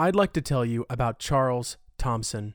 I'd 0.00 0.16
like 0.16 0.32
to 0.32 0.40
tell 0.40 0.64
you 0.64 0.86
about 0.88 1.18
Charles 1.18 1.76
Thomson. 1.98 2.54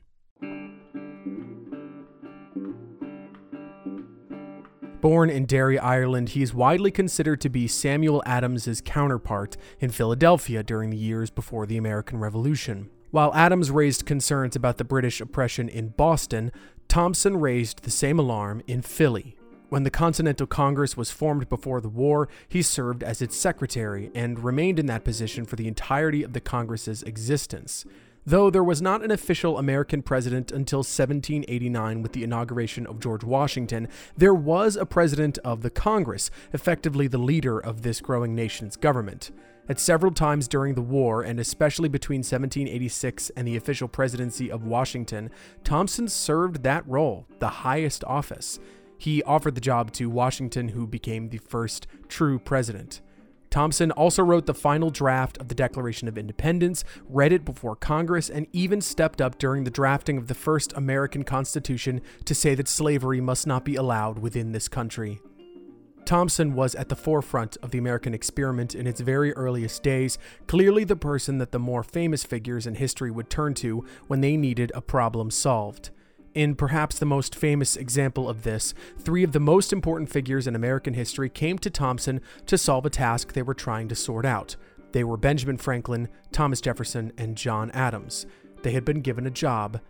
Born 5.00 5.30
in 5.30 5.46
Derry, 5.46 5.78
Ireland, 5.78 6.30
he 6.30 6.42
is 6.42 6.52
widely 6.52 6.90
considered 6.90 7.40
to 7.42 7.48
be 7.48 7.68
Samuel 7.68 8.20
Adams's 8.26 8.80
counterpart 8.80 9.56
in 9.78 9.90
Philadelphia 9.90 10.64
during 10.64 10.90
the 10.90 10.96
years 10.96 11.30
before 11.30 11.66
the 11.66 11.76
American 11.76 12.18
Revolution. 12.18 12.90
While 13.12 13.32
Adams 13.32 13.70
raised 13.70 14.06
concerns 14.06 14.56
about 14.56 14.78
the 14.78 14.84
British 14.84 15.20
oppression 15.20 15.68
in 15.68 15.90
Boston, 15.90 16.50
Thomson 16.88 17.36
raised 17.36 17.84
the 17.84 17.92
same 17.92 18.18
alarm 18.18 18.60
in 18.66 18.82
Philly. 18.82 19.36
When 19.68 19.82
the 19.82 19.90
Continental 19.90 20.46
Congress 20.46 20.96
was 20.96 21.10
formed 21.10 21.48
before 21.48 21.80
the 21.80 21.88
war, 21.88 22.28
he 22.48 22.62
served 22.62 23.02
as 23.02 23.20
its 23.20 23.36
secretary 23.36 24.12
and 24.14 24.44
remained 24.44 24.78
in 24.78 24.86
that 24.86 25.02
position 25.02 25.44
for 25.44 25.56
the 25.56 25.66
entirety 25.66 26.22
of 26.22 26.34
the 26.34 26.40
Congress's 26.40 27.02
existence. 27.02 27.84
Though 28.24 28.48
there 28.48 28.62
was 28.62 28.80
not 28.80 29.02
an 29.02 29.10
official 29.10 29.58
American 29.58 30.02
president 30.02 30.52
until 30.52 30.80
1789 30.80 32.00
with 32.00 32.12
the 32.12 32.22
inauguration 32.22 32.86
of 32.86 33.00
George 33.00 33.24
Washington, 33.24 33.88
there 34.16 34.34
was 34.34 34.76
a 34.76 34.86
president 34.86 35.38
of 35.38 35.62
the 35.62 35.70
Congress, 35.70 36.30
effectively 36.52 37.08
the 37.08 37.18
leader 37.18 37.58
of 37.58 37.82
this 37.82 38.00
growing 38.00 38.36
nation's 38.36 38.76
government. 38.76 39.32
At 39.68 39.80
several 39.80 40.12
times 40.12 40.46
during 40.46 40.74
the 40.74 40.82
war, 40.82 41.22
and 41.22 41.40
especially 41.40 41.88
between 41.88 42.18
1786 42.18 43.30
and 43.30 43.48
the 43.48 43.56
official 43.56 43.88
presidency 43.88 44.48
of 44.48 44.62
Washington, 44.62 45.30
Thomson 45.64 46.06
served 46.06 46.62
that 46.62 46.86
role, 46.86 47.26
the 47.40 47.48
highest 47.48 48.04
office. 48.04 48.60
He 48.98 49.22
offered 49.22 49.54
the 49.54 49.60
job 49.60 49.92
to 49.92 50.10
Washington, 50.10 50.68
who 50.68 50.86
became 50.86 51.28
the 51.28 51.38
first 51.38 51.86
true 52.08 52.38
president. 52.38 53.00
Thomson 53.50 53.90
also 53.92 54.22
wrote 54.22 54.46
the 54.46 54.54
final 54.54 54.90
draft 54.90 55.38
of 55.38 55.48
the 55.48 55.54
Declaration 55.54 56.08
of 56.08 56.18
Independence, 56.18 56.84
read 57.08 57.32
it 57.32 57.44
before 57.44 57.76
Congress, 57.76 58.28
and 58.28 58.46
even 58.52 58.80
stepped 58.80 59.20
up 59.20 59.38
during 59.38 59.64
the 59.64 59.70
drafting 59.70 60.18
of 60.18 60.26
the 60.26 60.34
first 60.34 60.72
American 60.74 61.22
Constitution 61.22 62.00
to 62.24 62.34
say 62.34 62.54
that 62.54 62.68
slavery 62.68 63.20
must 63.20 63.46
not 63.46 63.64
be 63.64 63.76
allowed 63.76 64.18
within 64.18 64.52
this 64.52 64.68
country. 64.68 65.20
Thomson 66.04 66.54
was 66.54 66.74
at 66.76 66.88
the 66.88 66.94
forefront 66.94 67.56
of 67.62 67.72
the 67.72 67.78
American 67.78 68.14
experiment 68.14 68.74
in 68.74 68.86
its 68.86 69.00
very 69.00 69.32
earliest 69.32 69.82
days, 69.82 70.18
clearly 70.46 70.84
the 70.84 70.94
person 70.94 71.38
that 71.38 71.50
the 71.50 71.58
more 71.58 71.82
famous 71.82 72.24
figures 72.24 72.66
in 72.66 72.76
history 72.76 73.10
would 73.10 73.28
turn 73.28 73.54
to 73.54 73.84
when 74.06 74.20
they 74.20 74.36
needed 74.36 74.70
a 74.74 74.80
problem 74.80 75.30
solved. 75.30 75.90
In 76.36 76.54
perhaps 76.54 76.98
the 76.98 77.06
most 77.06 77.34
famous 77.34 77.78
example 77.78 78.28
of 78.28 78.42
this, 78.42 78.74
three 78.98 79.24
of 79.24 79.32
the 79.32 79.40
most 79.40 79.72
important 79.72 80.10
figures 80.10 80.46
in 80.46 80.54
American 80.54 80.92
history 80.92 81.30
came 81.30 81.58
to 81.60 81.70
Thomson 81.70 82.20
to 82.44 82.58
solve 82.58 82.84
a 82.84 82.90
task 82.90 83.32
they 83.32 83.40
were 83.40 83.54
trying 83.54 83.88
to 83.88 83.94
sort 83.94 84.26
out. 84.26 84.54
They 84.92 85.02
were 85.02 85.16
Benjamin 85.16 85.56
Franklin, 85.56 86.10
Thomas 86.32 86.60
Jefferson, 86.60 87.10
and 87.16 87.38
John 87.38 87.70
Adams. 87.70 88.26
They 88.62 88.72
had 88.72 88.84
been 88.84 89.00
given 89.00 89.26
a 89.26 89.30
job. 89.30 89.80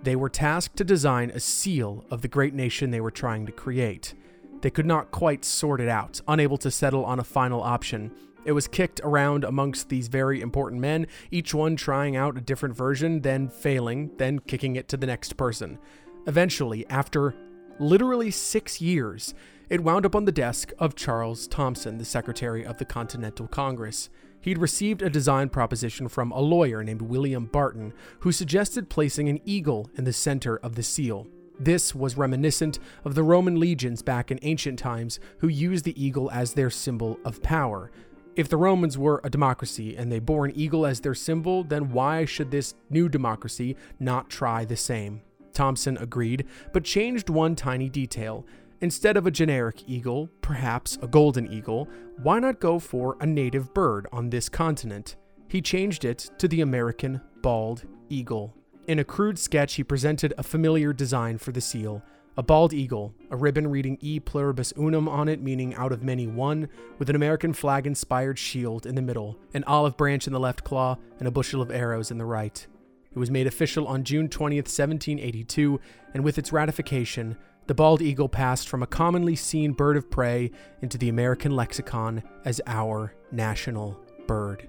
They 0.00 0.14
were 0.14 0.28
tasked 0.28 0.76
to 0.76 0.84
design 0.84 1.32
a 1.34 1.40
seal 1.40 2.04
of 2.08 2.22
the 2.22 2.28
great 2.28 2.54
nation 2.54 2.92
they 2.92 3.00
were 3.00 3.10
trying 3.10 3.44
to 3.46 3.52
create. 3.52 4.14
They 4.60 4.70
could 4.70 4.86
not 4.86 5.10
quite 5.10 5.44
sort 5.44 5.80
it 5.80 5.88
out, 5.88 6.20
unable 6.28 6.58
to 6.58 6.70
settle 6.70 7.04
on 7.04 7.18
a 7.18 7.24
final 7.24 7.62
option. 7.62 8.12
It 8.44 8.52
was 8.52 8.68
kicked 8.68 9.00
around 9.04 9.44
amongst 9.44 9.88
these 9.88 10.08
very 10.08 10.40
important 10.40 10.80
men, 10.80 11.06
each 11.30 11.52
one 11.54 11.76
trying 11.76 12.16
out 12.16 12.38
a 12.38 12.40
different 12.40 12.74
version, 12.74 13.20
then 13.20 13.48
failing, 13.48 14.10
then 14.16 14.38
kicking 14.38 14.76
it 14.76 14.88
to 14.88 14.96
the 14.96 15.06
next 15.06 15.36
person. 15.36 15.78
Eventually, 16.26 16.86
after 16.88 17.34
literally 17.78 18.30
six 18.30 18.80
years, 18.80 19.34
it 19.68 19.84
wound 19.84 20.04
up 20.04 20.16
on 20.16 20.24
the 20.24 20.32
desk 20.32 20.72
of 20.78 20.96
Charles 20.96 21.46
Thomson, 21.46 21.98
the 21.98 22.04
Secretary 22.04 22.64
of 22.64 22.78
the 22.78 22.84
Continental 22.84 23.46
Congress. 23.46 24.10
He'd 24.40 24.58
received 24.58 25.02
a 25.02 25.10
design 25.10 25.50
proposition 25.50 26.08
from 26.08 26.32
a 26.32 26.40
lawyer 26.40 26.82
named 26.82 27.02
William 27.02 27.44
Barton, 27.44 27.92
who 28.20 28.32
suggested 28.32 28.88
placing 28.88 29.28
an 29.28 29.40
eagle 29.44 29.90
in 29.96 30.04
the 30.04 30.12
center 30.12 30.56
of 30.56 30.74
the 30.74 30.82
seal. 30.82 31.26
This 31.58 31.94
was 31.94 32.16
reminiscent 32.16 32.78
of 33.04 33.14
the 33.14 33.22
Roman 33.22 33.60
legions 33.60 34.00
back 34.00 34.30
in 34.30 34.38
ancient 34.40 34.78
times, 34.78 35.20
who 35.38 35.48
used 35.48 35.84
the 35.84 36.02
eagle 36.02 36.30
as 36.30 36.54
their 36.54 36.70
symbol 36.70 37.18
of 37.22 37.42
power. 37.42 37.90
If 38.36 38.48
the 38.48 38.56
Romans 38.56 38.96
were 38.96 39.20
a 39.24 39.30
democracy 39.30 39.96
and 39.96 40.10
they 40.10 40.20
bore 40.20 40.44
an 40.44 40.52
eagle 40.54 40.86
as 40.86 41.00
their 41.00 41.14
symbol, 41.14 41.64
then 41.64 41.90
why 41.90 42.24
should 42.24 42.50
this 42.50 42.74
new 42.88 43.08
democracy 43.08 43.76
not 43.98 44.30
try 44.30 44.64
the 44.64 44.76
same? 44.76 45.22
Thomson 45.52 45.96
agreed, 45.98 46.46
but 46.72 46.84
changed 46.84 47.28
one 47.28 47.56
tiny 47.56 47.88
detail. 47.88 48.46
Instead 48.80 49.16
of 49.16 49.26
a 49.26 49.30
generic 49.30 49.82
eagle, 49.86 50.30
perhaps 50.40 50.96
a 51.02 51.08
golden 51.08 51.52
eagle, 51.52 51.88
why 52.22 52.38
not 52.38 52.60
go 52.60 52.78
for 52.78 53.16
a 53.20 53.26
native 53.26 53.74
bird 53.74 54.06
on 54.12 54.30
this 54.30 54.48
continent? 54.48 55.16
He 55.48 55.60
changed 55.60 56.04
it 56.04 56.30
to 56.38 56.46
the 56.46 56.60
American 56.60 57.20
bald 57.42 57.84
eagle. 58.08 58.54
In 58.86 59.00
a 59.00 59.04
crude 59.04 59.38
sketch, 59.38 59.74
he 59.74 59.84
presented 59.84 60.32
a 60.38 60.42
familiar 60.42 60.92
design 60.92 61.36
for 61.36 61.52
the 61.52 61.60
seal 61.60 62.02
a 62.40 62.42
bald 62.42 62.72
eagle, 62.72 63.12
a 63.30 63.36
ribbon 63.36 63.66
reading 63.66 63.98
E 64.00 64.18
pluribus 64.18 64.72
unum 64.74 65.06
on 65.06 65.28
it, 65.28 65.42
meaning 65.42 65.74
out 65.74 65.92
of 65.92 66.02
many 66.02 66.26
one, 66.26 66.70
with 66.98 67.10
an 67.10 67.16
American 67.16 67.52
flag 67.52 67.86
inspired 67.86 68.38
shield 68.38 68.86
in 68.86 68.94
the 68.94 69.02
middle, 69.02 69.38
an 69.52 69.62
olive 69.64 69.94
branch 69.94 70.26
in 70.26 70.32
the 70.32 70.40
left 70.40 70.64
claw, 70.64 70.96
and 71.18 71.28
a 71.28 71.30
bushel 71.30 71.60
of 71.60 71.70
arrows 71.70 72.10
in 72.10 72.16
the 72.16 72.24
right. 72.24 72.66
It 73.14 73.18
was 73.18 73.30
made 73.30 73.46
official 73.46 73.86
on 73.86 74.04
June 74.04 74.26
20th, 74.26 74.70
1782, 74.72 75.78
and 76.14 76.24
with 76.24 76.38
its 76.38 76.50
ratification, 76.50 77.36
the 77.66 77.74
bald 77.74 78.00
eagle 78.00 78.30
passed 78.30 78.70
from 78.70 78.82
a 78.82 78.86
commonly 78.86 79.36
seen 79.36 79.72
bird 79.72 79.98
of 79.98 80.10
prey 80.10 80.50
into 80.80 80.96
the 80.96 81.10
American 81.10 81.54
lexicon 81.54 82.22
as 82.46 82.58
our 82.66 83.12
national 83.30 84.00
bird. 84.26 84.66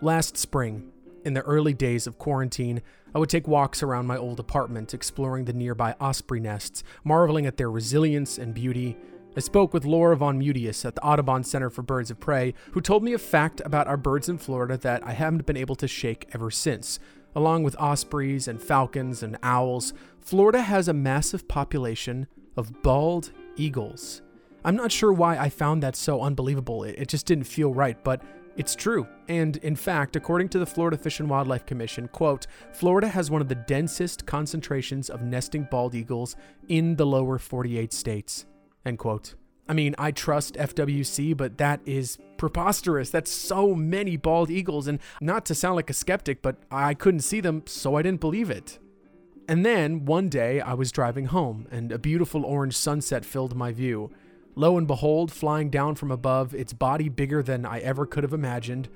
Last 0.00 0.36
spring, 0.36 0.92
in 1.24 1.34
the 1.34 1.42
early 1.42 1.74
days 1.74 2.06
of 2.06 2.18
quarantine, 2.18 2.80
I 3.14 3.18
would 3.18 3.28
take 3.28 3.48
walks 3.48 3.82
around 3.82 4.06
my 4.06 4.16
old 4.16 4.40
apartment, 4.40 4.94
exploring 4.94 5.44
the 5.44 5.52
nearby 5.52 5.94
osprey 6.00 6.40
nests, 6.40 6.84
marveling 7.04 7.46
at 7.46 7.56
their 7.56 7.70
resilience 7.70 8.38
and 8.38 8.54
beauty. 8.54 8.96
I 9.36 9.40
spoke 9.40 9.72
with 9.72 9.84
Laura 9.84 10.16
von 10.16 10.38
Mutius 10.38 10.84
at 10.84 10.94
the 10.94 11.04
Audubon 11.04 11.44
Center 11.44 11.70
for 11.70 11.82
Birds 11.82 12.10
of 12.10 12.18
Prey, 12.18 12.54
who 12.72 12.80
told 12.80 13.02
me 13.02 13.12
a 13.12 13.18
fact 13.18 13.60
about 13.64 13.86
our 13.86 13.96
birds 13.96 14.28
in 14.28 14.38
Florida 14.38 14.76
that 14.78 15.06
I 15.06 15.12
haven't 15.12 15.46
been 15.46 15.56
able 15.56 15.76
to 15.76 15.88
shake 15.88 16.28
ever 16.32 16.50
since. 16.50 16.98
Along 17.34 17.62
with 17.62 17.76
ospreys 17.78 18.48
and 18.48 18.60
falcons 18.60 19.22
and 19.22 19.38
owls, 19.42 19.92
Florida 20.20 20.62
has 20.62 20.88
a 20.88 20.92
massive 20.92 21.46
population 21.46 22.26
of 22.56 22.82
bald 22.82 23.30
eagles. 23.56 24.22
I'm 24.64 24.76
not 24.76 24.90
sure 24.90 25.12
why 25.12 25.38
I 25.38 25.48
found 25.48 25.82
that 25.82 25.94
so 25.94 26.20
unbelievable. 26.20 26.82
It, 26.84 27.08
just 27.08 27.26
didn't 27.26 27.44
feel 27.44 27.72
right, 27.72 28.02
but 28.02 28.22
it's 28.58 28.74
true. 28.74 29.06
And 29.28 29.56
in 29.58 29.76
fact, 29.76 30.16
according 30.16 30.48
to 30.50 30.58
the 30.58 30.66
Florida 30.66 30.98
Fish 30.98 31.20
and 31.20 31.30
Wildlife 31.30 31.64
Commission, 31.64 32.08
quote, 32.08 32.48
Florida 32.72 33.06
has 33.08 33.30
one 33.30 33.40
of 33.40 33.48
the 33.48 33.54
densest 33.54 34.26
concentrations 34.26 35.08
of 35.08 35.22
nesting 35.22 35.68
bald 35.70 35.94
eagles 35.94 36.34
in 36.68 36.96
the 36.96 37.06
lower 37.06 37.38
48 37.38 37.92
states, 37.92 38.46
end 38.84 38.98
quote. 38.98 39.36
I 39.68 39.74
mean, 39.74 39.94
I 39.96 40.10
trust 40.10 40.54
FWC, 40.54 41.36
but 41.36 41.58
that 41.58 41.80
is 41.86 42.18
preposterous. 42.36 43.10
That's 43.10 43.30
so 43.30 43.74
many 43.74 44.16
bald 44.16 44.50
eagles. 44.50 44.88
And 44.88 44.98
not 45.20 45.44
to 45.46 45.54
sound 45.54 45.76
like 45.76 45.90
a 45.90 45.94
skeptic, 45.94 46.42
but 46.42 46.56
I 46.70 46.94
couldn't 46.94 47.20
see 47.20 47.40
them, 47.40 47.62
so 47.66 47.94
I 47.94 48.02
didn't 48.02 48.20
believe 48.20 48.50
it. 48.50 48.78
And 49.46 49.64
then 49.64 50.04
one 50.04 50.28
day 50.28 50.60
I 50.60 50.74
was 50.74 50.90
driving 50.90 51.26
home, 51.26 51.68
and 51.70 51.92
a 51.92 51.98
beautiful 51.98 52.44
orange 52.44 52.76
sunset 52.76 53.24
filled 53.24 53.54
my 53.54 53.72
view. 53.72 54.10
Lo 54.58 54.76
and 54.76 54.88
behold, 54.88 55.30
flying 55.30 55.70
down 55.70 55.94
from 55.94 56.10
above, 56.10 56.52
its 56.52 56.72
body 56.72 57.08
bigger 57.08 57.44
than 57.44 57.64
I 57.64 57.78
ever 57.78 58.04
could 58.04 58.24
have 58.24 58.32
imagined, 58.32 58.88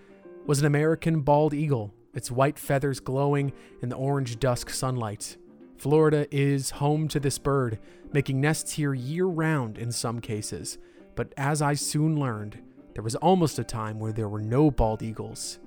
was 0.45 0.59
an 0.59 0.67
American 0.67 1.21
bald 1.21 1.55
eagle, 1.55 1.95
its 2.13 2.33
white 2.33 2.59
feathers 2.59 2.99
glowing 2.99 3.53
in 3.81 3.89
the 3.89 3.95
orange 3.95 4.41
dusk 4.41 4.71
sunlight. 4.71 5.37
Florida 5.77 6.27
is 6.33 6.71
home 6.71 7.07
to 7.07 7.21
this 7.21 7.39
bird, 7.39 7.79
making 8.13 8.41
nests 8.41 8.73
here 8.73 8.93
year 8.93 9.27
round 9.27 9.79
in 9.79 9.93
some 9.93 10.21
cases. 10.21 10.79
But 11.15 11.33
as 11.37 11.63
I 11.63 11.75
soon 11.75 12.19
learned, 12.19 12.61
there 12.95 13.05
was 13.05 13.15
almost 13.15 13.61
a 13.61 13.65
time 13.65 14.01
where 14.01 14.13
there 14.13 14.29
were 14.29 14.43
no 14.43 14.69
bald 14.69 15.01
eagles 15.01 15.61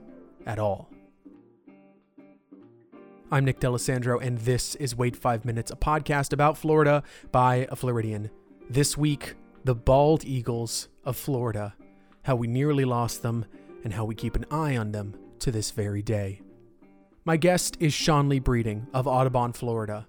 at 0.46 0.60
all. 0.60 0.90
I'm 3.32 3.46
Nick 3.46 3.62
D'Alessandro, 3.62 4.20
and 4.20 4.40
this 4.40 4.76
is 4.76 4.94
Wait 4.94 5.16
Five 5.16 5.46
Minutes, 5.46 5.72
a 5.72 5.78
podcast 5.78 6.34
about 6.34 6.58
Florida 6.58 7.02
by 7.32 7.66
a 7.72 7.78
Floridian. 7.78 8.30
This 8.70 8.98
week, 8.98 9.36
the 9.66 9.74
bald 9.74 10.24
eagles 10.24 10.90
of 11.06 11.18
Florida, 11.18 11.74
how 12.22 12.36
we 12.36 12.46
nearly 12.46 12.86
lost 12.86 13.24
them, 13.24 13.46
and 13.84 13.92
how 13.92 14.06
we 14.06 14.14
keep 14.14 14.36
an 14.36 14.46
eye 14.52 14.78
on 14.78 14.92
them 14.92 15.16
to 15.40 15.50
this 15.50 15.72
very 15.72 16.04
day. 16.04 16.40
My 17.26 17.36
guest 17.36 17.76
is 17.80 17.92
Shawnlee 17.92 18.44
Breeding 18.44 18.86
of 18.94 19.08
Audubon, 19.08 19.54
Florida. 19.54 20.06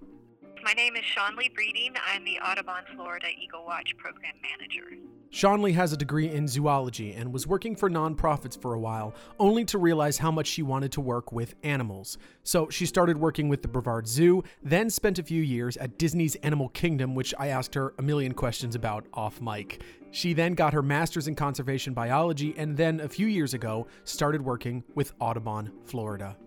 My 0.63 0.73
name 0.73 0.95
is 0.95 1.03
Shawnlee 1.03 1.49
Breeding. 1.55 1.95
I'm 2.07 2.23
the 2.23 2.37
Audubon 2.39 2.83
Florida 2.93 3.29
Eagle 3.41 3.65
Watch 3.65 3.97
Program 3.97 4.35
Manager. 4.43 5.01
Shawnlee 5.29 5.73
has 5.73 5.91
a 5.91 5.97
degree 5.97 6.29
in 6.29 6.47
zoology 6.47 7.13
and 7.13 7.33
was 7.33 7.45
working 7.45 7.75
for 7.75 7.89
nonprofits 7.89 8.59
for 8.59 8.73
a 8.73 8.79
while, 8.79 9.13
only 9.39 9.65
to 9.65 9.77
realize 9.77 10.17
how 10.17 10.31
much 10.31 10.47
she 10.47 10.63
wanted 10.63 10.91
to 10.93 11.01
work 11.01 11.31
with 11.31 11.55
animals. 11.63 12.17
So 12.43 12.69
she 12.69 12.85
started 12.85 13.17
working 13.17 13.49
with 13.49 13.61
the 13.61 13.67
Brevard 13.67 14.07
Zoo, 14.07 14.43
then 14.63 14.89
spent 14.89 15.19
a 15.19 15.23
few 15.23 15.41
years 15.41 15.75
at 15.77 15.97
Disney's 15.97 16.35
Animal 16.37 16.69
Kingdom, 16.69 17.13
which 17.13 17.33
I 17.37 17.47
asked 17.47 17.75
her 17.75 17.93
a 17.99 18.01
million 18.01 18.33
questions 18.33 18.73
about 18.75 19.05
off 19.13 19.41
mic. 19.41 19.81
She 20.11 20.33
then 20.33 20.53
got 20.53 20.73
her 20.73 20.81
master's 20.81 21.27
in 21.27 21.35
conservation 21.35 21.93
biology 21.93 22.55
and 22.57 22.77
then, 22.77 23.01
a 23.01 23.09
few 23.09 23.27
years 23.27 23.53
ago, 23.53 23.87
started 24.05 24.41
working 24.41 24.83
with 24.95 25.13
Audubon, 25.19 25.71
Florida. 25.83 26.37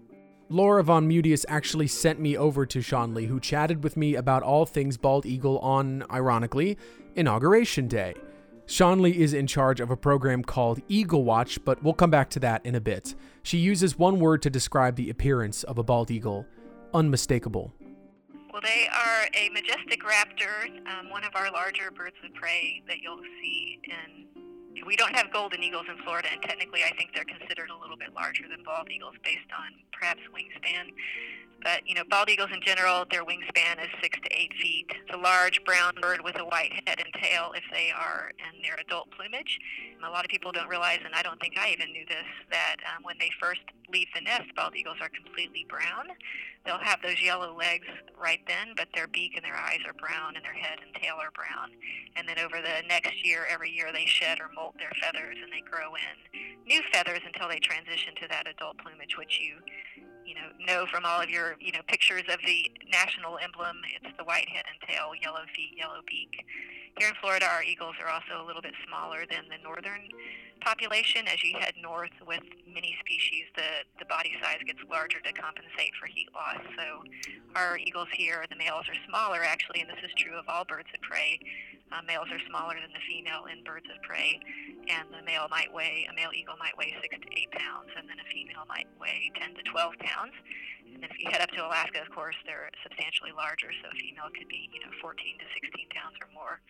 Laura 0.48 0.82
Von 0.82 1.06
Mutius 1.06 1.46
actually 1.48 1.86
sent 1.86 2.18
me 2.18 2.36
over 2.36 2.66
to 2.66 2.80
Shawnlee, 2.80 3.26
who 3.26 3.38
chatted 3.38 3.84
with 3.84 3.96
me 3.96 4.16
about 4.16 4.42
all 4.42 4.66
things 4.66 4.96
bald 4.96 5.24
eagle 5.24 5.58
on, 5.60 6.02
ironically, 6.10 6.76
Inauguration 7.14 7.86
Day. 7.86 8.14
Shawnlee 8.70 9.16
is 9.16 9.34
in 9.34 9.48
charge 9.48 9.80
of 9.80 9.90
a 9.90 9.96
program 9.96 10.44
called 10.44 10.80
Eagle 10.86 11.24
Watch, 11.24 11.58
but 11.64 11.82
we'll 11.82 11.92
come 11.92 12.10
back 12.10 12.30
to 12.30 12.40
that 12.40 12.64
in 12.64 12.76
a 12.76 12.80
bit. 12.80 13.16
She 13.42 13.58
uses 13.58 13.98
one 13.98 14.20
word 14.20 14.42
to 14.42 14.50
describe 14.50 14.94
the 14.94 15.10
appearance 15.10 15.64
of 15.64 15.76
a 15.76 15.82
bald 15.82 16.08
eagle 16.08 16.46
unmistakable. 16.94 17.74
Well, 18.52 18.62
they 18.62 18.88
are 18.88 19.26
a 19.34 19.48
majestic 19.48 20.04
raptor, 20.04 20.68
um, 20.86 21.10
one 21.10 21.24
of 21.24 21.34
our 21.34 21.50
larger 21.50 21.90
birds 21.90 22.14
of 22.24 22.32
prey 22.34 22.80
that 22.86 22.98
you'll 23.00 23.18
see 23.42 23.80
in. 23.82 24.26
We 24.86 24.96
don't 24.96 25.14
have 25.16 25.32
golden 25.32 25.62
eagles 25.62 25.86
in 25.88 26.02
Florida, 26.02 26.28
and 26.32 26.42
technically, 26.42 26.82
I 26.82 26.94
think 26.96 27.14
they're 27.14 27.24
considered 27.24 27.70
a 27.70 27.78
little 27.78 27.96
bit 27.96 28.14
larger 28.14 28.44
than 28.48 28.62
bald 28.64 28.90
eagles 28.90 29.14
based 29.22 29.50
on 29.56 29.74
perhaps 29.92 30.20
wingspan. 30.34 30.90
But, 31.62 31.86
you 31.86 31.94
know, 31.94 32.04
bald 32.08 32.30
eagles 32.30 32.48
in 32.54 32.62
general, 32.62 33.04
their 33.10 33.22
wingspan 33.22 33.84
is 33.84 33.92
six 34.02 34.18
to 34.24 34.28
eight 34.32 34.52
feet. 34.62 34.86
It's 34.88 35.14
a 35.14 35.18
large 35.18 35.62
brown 35.64 35.92
bird 36.00 36.22
with 36.24 36.40
a 36.40 36.44
white 36.44 36.72
head 36.86 36.98
and 37.04 37.12
tail 37.22 37.52
if 37.54 37.64
they 37.70 37.92
are 37.92 38.32
in 38.38 38.62
their 38.62 38.76
adult 38.80 39.10
plumage. 39.10 39.58
And 39.96 40.04
a 40.06 40.10
lot 40.10 40.24
of 40.24 40.30
people 40.30 40.52
don't 40.52 40.68
realize, 40.68 41.00
and 41.04 41.14
I 41.14 41.22
don't 41.22 41.38
think 41.38 41.58
I 41.58 41.70
even 41.72 41.92
knew 41.92 42.06
this, 42.08 42.24
that 42.50 42.76
um, 42.88 43.02
when 43.02 43.16
they 43.20 43.30
first 43.38 43.60
leave 43.92 44.08
the 44.14 44.22
nest, 44.22 44.54
bald 44.56 44.74
eagles 44.74 44.96
are 45.02 45.10
completely 45.10 45.66
brown. 45.68 46.16
They'll 46.64 46.78
have 46.78 47.00
those 47.02 47.20
yellow 47.22 47.56
legs 47.56 47.86
right 48.20 48.40
then, 48.46 48.72
but 48.76 48.88
their 48.94 49.06
beak 49.06 49.32
and 49.36 49.44
their 49.44 49.56
eyes 49.56 49.80
are 49.86 49.94
brown 49.94 50.36
and 50.36 50.44
their 50.44 50.56
head 50.56 50.78
and 50.84 50.94
tail 51.02 51.16
are 51.20 51.32
brown. 51.32 51.72
And 52.16 52.28
then 52.28 52.38
over 52.38 52.60
the 52.60 52.86
next 52.88 53.24
year, 53.24 53.46
every 53.50 53.70
year 53.70 53.92
they 53.92 54.04
shed 54.04 54.40
or 54.40 54.50
molt 54.54 54.69
their 54.78 54.92
feathers 55.00 55.36
and 55.42 55.50
they 55.52 55.62
grow 55.64 55.94
in 55.94 56.14
new 56.66 56.80
feathers 56.92 57.20
until 57.26 57.48
they 57.48 57.58
transition 57.58 58.14
to 58.20 58.28
that 58.28 58.46
adult 58.46 58.78
plumage, 58.78 59.16
which 59.16 59.40
you 59.40 59.58
you 60.30 60.36
know 60.38 60.54
know 60.62 60.86
from 60.86 61.02
all 61.04 61.20
of 61.20 61.28
your 61.28 61.56
you 61.58 61.72
know 61.72 61.82
pictures 61.88 62.22
of 62.30 62.38
the 62.46 62.70
national 62.92 63.38
emblem. 63.42 63.82
It's 63.90 64.14
the 64.16 64.22
white 64.22 64.48
head 64.48 64.64
and 64.70 64.78
tail, 64.86 65.10
yellow 65.20 65.42
feet, 65.56 65.74
yellow 65.76 66.06
beak. 66.06 66.46
Here 66.98 67.08
in 67.08 67.14
Florida, 67.20 67.46
our 67.46 67.62
eagles 67.62 67.94
are 68.02 68.10
also 68.10 68.38
a 68.38 68.46
little 68.46 68.62
bit 68.62 68.74
smaller 68.86 69.26
than 69.26 69.50
the 69.50 69.58
northern 69.62 70.06
population. 70.60 71.26
As 71.26 71.42
you 71.42 71.56
head 71.58 71.74
north 71.80 72.14
with 72.22 72.44
many 72.70 72.94
species, 73.02 73.50
the 73.56 73.82
the 73.98 74.06
body 74.06 74.30
size 74.42 74.62
gets 74.66 74.78
larger 74.86 75.18
to 75.18 75.32
compensate 75.32 75.90
for 75.98 76.06
heat 76.06 76.28
loss. 76.30 76.62
So 76.78 77.02
our 77.56 77.78
eagles 77.78 78.08
here, 78.14 78.44
the 78.50 78.56
males 78.56 78.86
are 78.86 78.98
smaller 79.08 79.42
actually, 79.42 79.80
and 79.80 79.90
this 79.90 80.02
is 80.04 80.14
true 80.14 80.38
of 80.38 80.46
all 80.46 80.62
birds 80.64 80.94
of 80.94 81.00
prey. 81.02 81.40
Uh, 81.90 82.04
males 82.06 82.28
are 82.30 82.42
smaller 82.46 82.78
than 82.78 82.92
the 82.94 83.02
female 83.08 83.50
in 83.50 83.64
birds 83.64 83.86
of 83.90 83.98
prey, 84.06 84.38
and 84.86 85.08
the 85.10 85.24
male 85.26 85.48
might 85.50 85.72
weigh 85.72 86.06
a 86.06 86.14
male 86.14 86.30
eagle 86.36 86.54
might 86.60 86.76
weigh 86.76 86.92
six 87.00 87.16
to 87.16 87.26
eight 87.34 87.50
pounds, 87.50 87.88
and 87.96 88.04
then 88.04 88.20
a 88.20 88.28
female 88.28 88.62
might 88.68 88.86
weigh 89.00 89.32
ten 89.40 89.56
to 89.56 89.62
twelve 89.64 89.96
pounds. 89.96 90.19
And 90.28 91.04
if 91.06 91.14
you 91.16 91.30
head 91.30 91.40
up 91.40 91.50
to 91.54 91.64
Alaska, 91.64 92.02
of 92.02 92.10
course, 92.10 92.36
they're 92.44 92.68
substantially 92.82 93.32
larger, 93.32 93.70
so 93.80 93.88
a 93.88 93.96
female 93.96 94.28
could 94.34 94.48
be 94.50 94.68
you 94.74 94.80
know 94.82 94.92
14 95.00 95.16
to 95.38 95.46
16 95.54 95.96
pounds 95.96 96.18
or 96.20 96.28
more. 96.34 96.60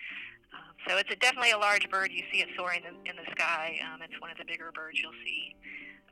Um, 0.54 0.74
so 0.86 0.98
it's 0.98 1.10
a, 1.10 1.16
definitely 1.16 1.50
a 1.50 1.58
large 1.58 1.88
bird. 1.90 2.10
You 2.12 2.22
see 2.30 2.42
it 2.42 2.50
soaring 2.58 2.82
in, 2.84 2.94
in 3.08 3.16
the 3.16 3.26
sky. 3.32 3.80
Um, 3.86 4.02
it's 4.02 4.18
one 4.20 4.30
of 4.30 4.38
the 4.38 4.44
bigger 4.44 4.70
birds 4.74 4.98
you'll 4.98 5.16
see 5.24 5.54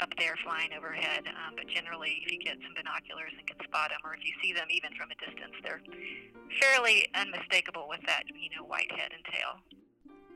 up 0.00 0.11
there 0.19 0.38
flying 0.46 0.70
overhead. 0.75 1.26
Um, 1.26 1.58
but 1.58 1.67
generally, 1.67 2.23
if 2.23 2.31
you 2.31 2.38
get 2.38 2.58
some 2.62 2.75
binoculars 2.75 3.35
and 3.35 3.43
can 3.46 3.58
spot 3.67 3.90
them, 3.90 3.99
or 4.06 4.14
if 4.14 4.23
you 4.23 4.32
see 4.43 4.55
them 4.55 4.70
even 4.70 4.94
from 4.94 5.11
a 5.11 5.19
distance, 5.19 5.55
they're 5.62 5.82
fairly 6.62 7.11
unmistakable 7.14 7.90
with 7.90 8.02
that, 8.06 8.23
you 8.31 8.50
know, 8.55 8.62
white 8.62 8.90
head 8.94 9.11
and 9.11 9.25
tail. 9.26 9.58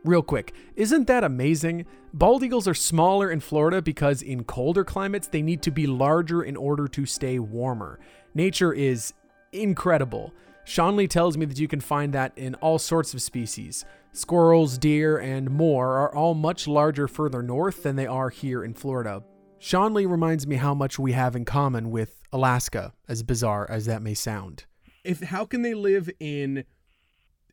Real 0.05 0.23
quick, 0.23 0.53
isn't 0.75 1.07
that 1.07 1.23
amazing? 1.23 1.87
Bald 2.13 2.43
eagles 2.43 2.67
are 2.67 2.75
smaller 2.75 3.31
in 3.31 3.39
Florida 3.39 3.81
because 3.81 4.21
in 4.21 4.43
colder 4.43 4.83
climates 4.83 5.29
they 5.29 5.43
need 5.43 5.63
to 5.63 5.71
be 5.71 5.87
larger 5.87 6.43
in 6.43 6.57
order 6.57 6.89
to 6.89 7.07
stay 7.07 7.39
warmer. 7.39 8.01
Nature 8.35 8.73
is 8.73 9.13
incredible. 9.53 10.33
Shawnlee 10.65 11.09
tells 11.09 11.37
me 11.37 11.47
that 11.47 11.59
you 11.59 11.69
can 11.69 11.81
find 11.81 12.13
that 12.15 12.33
in 12.37 12.57
all 12.57 12.81
sorts 12.81 13.15
of 13.15 13.23
species. 13.23 13.85
Squirrels, 14.13 14.77
deer, 14.77 15.19
and 15.19 15.51
more 15.51 15.97
are 15.99 16.15
all 16.15 16.35
much 16.35 16.67
larger 16.67 17.07
further 17.07 17.43
north 17.43 17.85
than 17.85 17.95
they 17.95 18.07
are 18.07 18.31
here 18.31 18.65
in 18.65 18.75
Florida. 18.75 19.23
Shawnlee 19.61 20.07
reminds 20.07 20.47
me 20.49 20.57
how 20.57 20.75
much 20.75 20.99
we 20.99 21.13
have 21.13 21.37
in 21.37 21.45
common 21.45 21.91
with 21.93 22.23
Alaska, 22.33 22.93
as 23.09 23.23
bizarre 23.23 23.67
as 23.71 23.87
that 23.87 24.03
may 24.03 24.15
sound. 24.15 24.65
If 25.05 25.23
how 25.23 25.45
can 25.45 25.63
they 25.63 25.75
live 25.75 26.11
in 26.19 26.65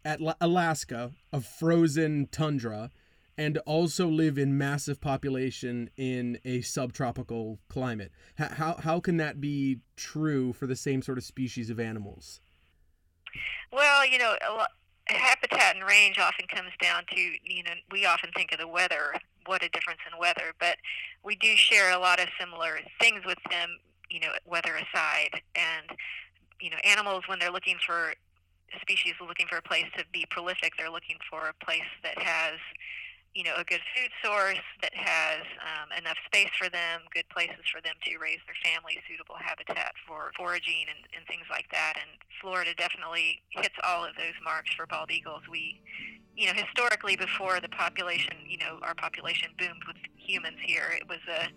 at 0.06 0.20
Alaska, 0.42 1.12
a 1.32 1.42
frozen 1.42 2.28
tundra, 2.32 2.92
and 3.38 3.58
also 3.60 4.08
live 4.08 4.38
in 4.38 4.58
massive 4.58 5.00
population 5.00 5.90
in 5.96 6.40
a 6.44 6.62
subtropical 6.62 7.60
climate? 7.70 8.12
How, 8.38 8.50
how, 8.50 8.74
how 8.76 9.00
can 9.00 9.18
that 9.18 9.40
be 9.40 9.80
true 9.96 10.54
for 10.54 10.68
the 10.68 10.76
same 10.76 11.02
sort 11.02 11.18
of 11.18 11.24
species 11.24 11.70
of 11.70 11.80
animals? 11.80 12.42
Well, 13.72 14.06
you 14.06 14.18
know, 14.18 14.36
habitat 15.06 15.76
and 15.76 15.86
range 15.86 16.18
often 16.20 16.48
comes 16.48 16.72
down 16.82 17.04
to, 17.12 17.20
you 17.20 17.64
know, 17.64 17.72
we 17.92 18.06
often 18.06 18.32
think 18.36 18.52
of 18.52 18.60
the 18.60 18.68
weather, 18.68 19.14
what 19.46 19.64
a 19.64 19.70
difference 19.70 20.00
in 20.12 20.20
weather, 20.20 20.54
but 20.60 20.78
we 21.24 21.36
do 21.36 21.56
share 21.56 21.92
a 21.92 21.98
lot 21.98 22.20
of 22.20 22.28
similar 22.40 22.80
things 23.00 23.26
with 23.26 23.38
them, 23.50 23.78
you 24.10 24.20
know, 24.20 24.30
weather 24.46 24.76
aside. 24.76 25.42
And, 25.56 25.98
you 26.60 26.70
know, 26.70 26.78
animals, 26.84 27.24
when 27.28 27.40
they're 27.40 27.52
looking 27.52 27.78
for 27.86 28.14
species 28.82 29.14
looking 29.20 29.48
for 29.48 29.58
a 29.58 29.62
place 29.62 29.86
to 29.98 30.06
be 30.12 30.26
prolific, 30.30 30.74
they're 30.78 30.92
looking 30.92 31.18
for 31.30 31.50
a 31.50 31.66
place 31.66 31.90
that 32.04 32.18
has 32.20 32.60
you 33.36 33.44
know, 33.44 33.54
a 33.58 33.64
good 33.64 33.82
food 33.96 34.10
source 34.24 34.62
that 34.82 34.94
has 34.94 35.46
um, 35.62 35.94
enough 35.98 36.18
space 36.26 36.50
for 36.58 36.70
them, 36.70 37.02
good 37.14 37.30
places 37.30 37.62
for 37.72 37.82
them 37.82 37.94
to 38.04 38.18
raise 38.18 38.42
their 38.50 38.58
family, 38.66 38.98
suitable 39.08 39.36
habitat 39.38 39.94
for 40.08 40.32
foraging 40.36 40.90
and, 40.90 41.06
and 41.16 41.26
things 41.28 41.46
like 41.52 41.70
that. 41.72 41.94
And 41.96 42.10
Florida 42.42 42.74
definitely 42.74 43.42
hits 43.50 43.76
all 43.86 44.04
of 44.04 44.16
those 44.18 44.34
marks 44.44 44.74
for 44.74 44.88
bald 44.88 45.12
eagles. 45.12 45.44
We, 45.50 45.80
you 46.36 46.48
know, 46.48 46.54
historically 46.58 47.16
before 47.16 47.60
the 47.62 47.70
population, 47.70 48.34
you 48.48 48.58
know, 48.58 48.80
our 48.82 48.96
population 48.96 49.54
boomed 49.60 49.86
with 49.86 49.98
humans 50.18 50.58
here, 50.66 50.90
it 50.98 51.08
was 51.08 51.22
a 51.30 51.54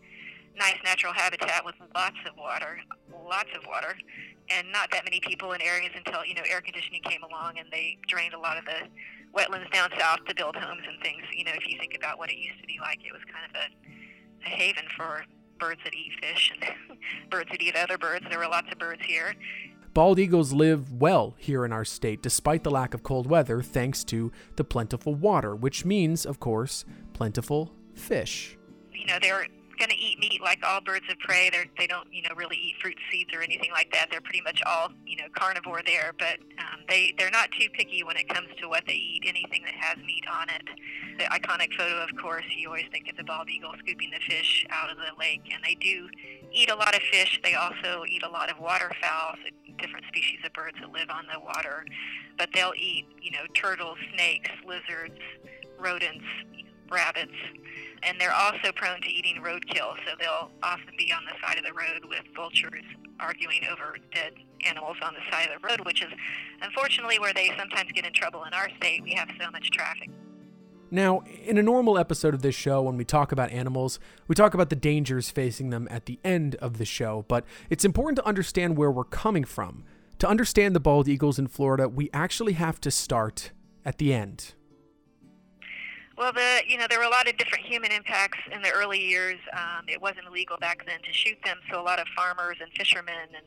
nice 0.59 0.77
natural 0.85 1.15
habitat 1.15 1.65
with 1.65 1.75
lots 1.95 2.21
of 2.29 2.37
water, 2.37 2.79
lots 3.09 3.49
of 3.57 3.65
water, 3.67 3.97
and 4.59 4.71
not 4.73 4.91
that 4.91 5.05
many 5.05 5.21
people 5.21 5.53
in 5.53 5.61
areas 5.63 5.93
until, 5.95 6.25
you 6.25 6.35
know, 6.35 6.43
air 6.49 6.61
conditioning 6.61 7.03
came 7.03 7.23
along 7.23 7.59
and 7.59 7.69
they 7.71 7.99
drained 8.09 8.35
a 8.35 8.39
lot 8.39 8.57
of 8.59 8.65
the 8.65 8.89
wetlands 9.37 9.71
down 9.73 9.89
south 9.99 10.19
to 10.29 10.35
build 10.35 10.57
homes 10.57 10.83
and 10.87 11.01
things. 11.03 11.23
You 11.35 11.45
know, 11.45 11.53
if 11.55 11.67
you 11.69 11.79
think 11.79 11.95
about 11.97 12.19
what 12.19 12.31
it 12.31 12.37
used 12.37 12.61
to 12.61 12.67
be 12.67 12.79
like, 12.81 12.99
it 13.05 13.13
was 13.13 13.23
kind 13.33 13.45
of 13.49 13.55
a, 13.57 14.47
a 14.47 14.49
haven 14.49 14.85
for 14.97 15.25
birds 15.59 15.81
that 15.85 15.95
eat 15.95 16.13
fish 16.21 16.53
and 16.53 16.99
birds 17.31 17.51
that 17.51 17.63
eat 17.63 17.77
other 17.77 17.99
birds. 17.99 18.25
There 18.29 18.39
were 18.39 18.49
lots 18.49 18.69
of 18.71 18.79
birds 18.79 19.03
here. 19.07 19.35
Bald 19.95 20.19
eagles 20.19 20.55
live 20.55 20.91
well 20.91 21.35
here 21.37 21.67
in 21.67 21.73
our 21.73 21.85
state 21.85 22.23
despite 22.23 22.65
the 22.65 22.71
lack 22.71 22.95
of 22.95 23.03
cold 23.03 23.27
weather 23.27 23.61
thanks 23.61 24.05
to 24.05 24.33
the 24.57 24.65
plentiful 24.65 25.15
water, 25.15 25.55
which 25.55 25.85
means, 25.85 26.25
of 26.25 26.41
course, 26.41 26.85
plentiful 27.13 27.75
fish. 27.95 28.57
You 28.93 29.07
know, 29.07 29.19
they're 29.21 29.47
going 29.79 29.91
to 29.91 29.97
eat 29.97 30.19
meat 30.19 30.41
like 30.43 30.61
all 30.65 30.81
birds 30.81 31.05
of 31.11 31.19
prey. 31.19 31.51
They're, 31.51 31.67
they 31.79 31.87
don't, 31.87 32.07
you 32.13 32.23
know, 32.23 32.35
really 32.37 32.57
eat 32.57 32.75
fruit 32.81 32.97
seeds 33.11 33.31
or 33.35 33.43
anything 33.43 33.71
like 33.73 33.93
that. 33.93 34.09
They're 34.11 34.21
pretty 34.21 34.43
much 34.43 34.63
all, 34.67 34.91
you 35.07 35.17
know, 35.17 35.27
carnivore 35.37 35.83
there. 35.85 36.13
But 36.19 36.39
um, 36.59 36.81
they 36.89 37.15
they're 37.19 37.31
not 37.31 37.51
too 37.53 37.69
picky 37.73 38.03
when 38.03 38.17
it 38.17 38.29
comes 38.29 38.49
to 38.61 38.69
what 38.69 38.85
they 38.87 38.95
eat. 38.95 39.25
Anything 39.27 39.63
that 39.65 39.75
has 39.75 39.97
meat 40.05 40.25
on 40.31 40.49
it. 40.49 40.63
The 41.19 41.25
iconic 41.25 41.75
photo, 41.77 42.03
of 42.03 42.11
course, 42.21 42.45
you 42.57 42.69
always 42.69 42.87
think 42.91 43.09
of 43.09 43.17
the 43.17 43.25
bald 43.25 43.49
eagle 43.51 43.73
scooping 43.79 44.11
the 44.11 44.21
fish 44.27 44.67
out 44.71 44.91
of 44.91 44.97
the 44.97 45.13
lake, 45.19 45.43
and 45.53 45.63
they 45.65 45.75
do 45.75 46.09
eat 46.53 46.71
a 46.71 46.75
lot 46.75 46.95
of 46.95 47.03
fish. 47.11 47.39
They 47.45 47.55
also 47.55 48.05
eat 48.09 48.23
a 48.23 48.29
lot 48.29 48.51
of 48.51 48.59
waterfowl, 48.59 49.37
so 49.45 49.51
different 49.79 50.07
species 50.09 50.39
of 50.45 50.53
birds 50.53 50.77
that 50.81 50.91
live 50.91 51.11
on 51.11 51.25
the 51.33 51.41
water. 51.41 51.85
But 52.39 52.51
they'll 52.55 52.75
eat, 52.77 53.07
you 53.21 53.31
know, 53.31 53.45
turtles, 53.55 53.99
snakes, 54.15 54.51
lizards, 54.67 55.19
rodents, 55.79 56.25
rabbits 56.93 57.33
and 58.03 58.21
they're 58.21 58.35
also 58.35 58.73
prone 58.75 59.01
to 59.01 59.09
eating 59.09 59.37
roadkill, 59.37 59.95
so 60.05 60.15
they'll 60.19 60.51
often 60.63 60.95
be 60.99 61.13
on 61.13 61.25
the 61.25 61.33
side 61.47 61.59
of 61.59 61.65
the 61.65 61.73
road 61.73 62.05
with 62.09 62.23
vultures 62.35 62.85
arguing 63.21 63.63
over 63.71 63.97
dead 64.13 64.35
animals 64.65 64.97
on 65.03 65.15
the 65.15 65.21
side 65.31 65.49
of 65.49 65.61
the 65.61 65.69
road, 65.69 65.81
which 65.87 66.03
is 66.03 66.11
unfortunately 66.61 67.19
where 67.19 67.33
they 67.33 67.51
sometimes 67.57 67.91
get 67.93 68.05
in 68.05 68.13
trouble 68.13 68.45
in 68.45 68.53
our 68.53 68.69
state. 68.79 69.03
We 69.03 69.13
have 69.15 69.29
so 69.41 69.51
much 69.51 69.71
traffic. 69.71 70.11
Now, 70.91 71.23
in 71.45 71.57
a 71.57 71.63
normal 71.63 71.97
episode 71.97 72.35
of 72.35 72.43
this 72.43 72.55
show, 72.55 72.83
when 72.83 72.97
we 72.97 73.05
talk 73.05 73.33
about 73.33 73.51
animals, 73.51 73.99
we 74.29 74.35
talk 74.35 74.53
about 74.53 74.69
the 74.69 74.77
dangers 74.77 75.31
facing 75.31 75.71
them 75.71 75.89
at 75.91 76.07
the 76.07 76.19
end 76.23 76.57
of 76.57 76.77
the 76.77 76.85
show, 76.85 77.25
but 77.29 77.45
it's 77.71 77.85
important 77.85 78.17
to 78.17 78.27
understand 78.27 78.77
where 78.77 78.91
we're 78.91 79.05
coming 79.05 79.45
from. 79.45 79.85
To 80.19 80.29
understand 80.29 80.75
the 80.75 80.81
bald 80.81 81.09
eagles 81.09 81.39
in 81.39 81.47
Florida, 81.47 81.89
we 81.89 82.11
actually 82.13 82.53
have 82.55 82.81
to 82.83 82.91
start 82.91 83.53
at 83.85 83.99
the 83.99 84.13
end. 84.13 84.55
Well, 86.23 86.33
the 86.33 86.63
you 86.69 86.79
know 86.79 86.87
there 86.89 87.01
were 87.01 87.05
a 87.05 87.11
lot 87.11 87.27
of 87.27 87.37
different 87.37 87.65
human 87.65 87.91
impacts 87.91 88.39
in 88.53 88.63
the 88.63 88.71
early 88.71 89.01
years. 89.01 89.41
Um, 89.55 89.87
it 89.89 90.01
wasn't 90.01 90.27
illegal 90.29 90.57
back 90.57 90.87
then 90.87 91.01
to 91.03 91.13
shoot 91.13 91.37
them, 91.45 91.59
so 91.69 91.81
a 91.81 91.83
lot 91.83 91.99
of 91.99 92.07
farmers 92.15 92.59
and 92.61 92.71
fishermen 92.79 93.27
and 93.35 93.45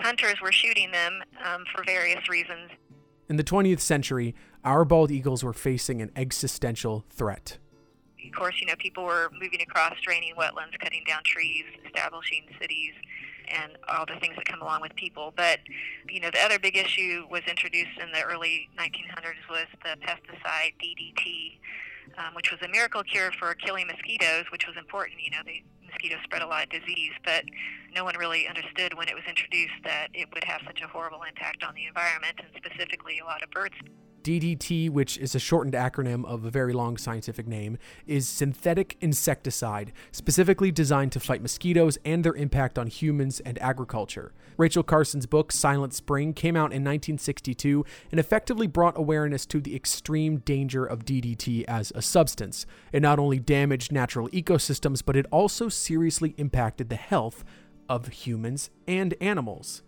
hunters 0.00 0.40
were 0.42 0.50
shooting 0.50 0.90
them 0.90 1.22
um, 1.44 1.62
for 1.72 1.84
various 1.84 2.28
reasons. 2.28 2.72
In 3.28 3.36
the 3.36 3.44
20th 3.44 3.78
century, 3.78 4.34
our 4.64 4.84
bald 4.84 5.12
eagles 5.12 5.44
were 5.44 5.52
facing 5.52 6.02
an 6.02 6.10
existential 6.16 7.04
threat. 7.10 7.58
Of 8.26 8.36
course, 8.36 8.56
you 8.60 8.66
know 8.66 8.74
people 8.76 9.04
were 9.04 9.30
moving 9.40 9.60
across, 9.60 9.94
draining 10.02 10.34
wetlands, 10.34 10.76
cutting 10.80 11.04
down 11.06 11.20
trees, 11.24 11.62
establishing 11.86 12.42
cities 12.60 12.94
and 13.46 13.72
all 13.88 14.04
the 14.06 14.18
things 14.20 14.34
that 14.34 14.46
come 14.46 14.62
along 14.62 14.80
with 14.80 14.94
people. 14.96 15.32
But, 15.36 15.60
you 16.08 16.20
know, 16.20 16.30
the 16.30 16.40
other 16.40 16.58
big 16.58 16.76
issue 16.76 17.26
was 17.30 17.42
introduced 17.48 17.98
in 18.00 18.10
the 18.12 18.22
early 18.22 18.68
1900s 18.78 19.48
was 19.48 19.66
the 19.82 19.96
pesticide 20.04 20.74
DDT, 20.82 21.58
um, 22.18 22.34
which 22.34 22.50
was 22.50 22.60
a 22.62 22.68
miracle 22.68 23.02
cure 23.02 23.30
for 23.38 23.54
killing 23.54 23.86
mosquitoes, 23.86 24.44
which 24.52 24.66
was 24.66 24.76
important. 24.76 25.20
You 25.22 25.30
know, 25.30 25.42
the 25.44 25.62
mosquitoes 25.84 26.20
spread 26.24 26.42
a 26.42 26.46
lot 26.46 26.64
of 26.64 26.70
disease, 26.70 27.12
but 27.24 27.44
no 27.94 28.04
one 28.04 28.16
really 28.16 28.46
understood 28.48 28.94
when 28.94 29.08
it 29.08 29.14
was 29.14 29.24
introduced 29.28 29.80
that 29.84 30.08
it 30.14 30.28
would 30.34 30.44
have 30.44 30.60
such 30.66 30.80
a 30.80 30.86
horrible 30.86 31.22
impact 31.22 31.64
on 31.64 31.74
the 31.74 31.86
environment 31.86 32.38
and 32.38 32.48
specifically 32.56 33.18
a 33.18 33.24
lot 33.24 33.42
of 33.42 33.50
birds. 33.50 33.74
DDT, 34.22 34.90
which 34.90 35.18
is 35.18 35.34
a 35.34 35.38
shortened 35.38 35.74
acronym 35.74 36.24
of 36.24 36.44
a 36.44 36.50
very 36.50 36.72
long 36.72 36.96
scientific 36.96 37.46
name, 37.46 37.78
is 38.06 38.28
synthetic 38.28 38.96
insecticide, 39.00 39.92
specifically 40.12 40.70
designed 40.70 41.12
to 41.12 41.20
fight 41.20 41.42
mosquitoes 41.42 41.98
and 42.04 42.24
their 42.24 42.34
impact 42.34 42.78
on 42.78 42.86
humans 42.86 43.40
and 43.40 43.60
agriculture. 43.60 44.32
Rachel 44.56 44.82
Carson's 44.82 45.26
book, 45.26 45.52
Silent 45.52 45.94
Spring, 45.94 46.34
came 46.34 46.56
out 46.56 46.72
in 46.72 46.84
1962 46.84 47.84
and 48.10 48.20
effectively 48.20 48.66
brought 48.66 48.98
awareness 48.98 49.46
to 49.46 49.60
the 49.60 49.74
extreme 49.74 50.38
danger 50.38 50.84
of 50.84 51.04
DDT 51.04 51.64
as 51.64 51.92
a 51.94 52.02
substance. 52.02 52.66
It 52.92 53.00
not 53.00 53.18
only 53.18 53.38
damaged 53.38 53.90
natural 53.90 54.28
ecosystems, 54.28 55.02
but 55.04 55.16
it 55.16 55.26
also 55.32 55.68
seriously 55.68 56.34
impacted 56.36 56.90
the 56.90 56.96
health 56.96 57.44
of 57.88 58.08
humans 58.08 58.70
and 58.86 59.14
animals. 59.20 59.82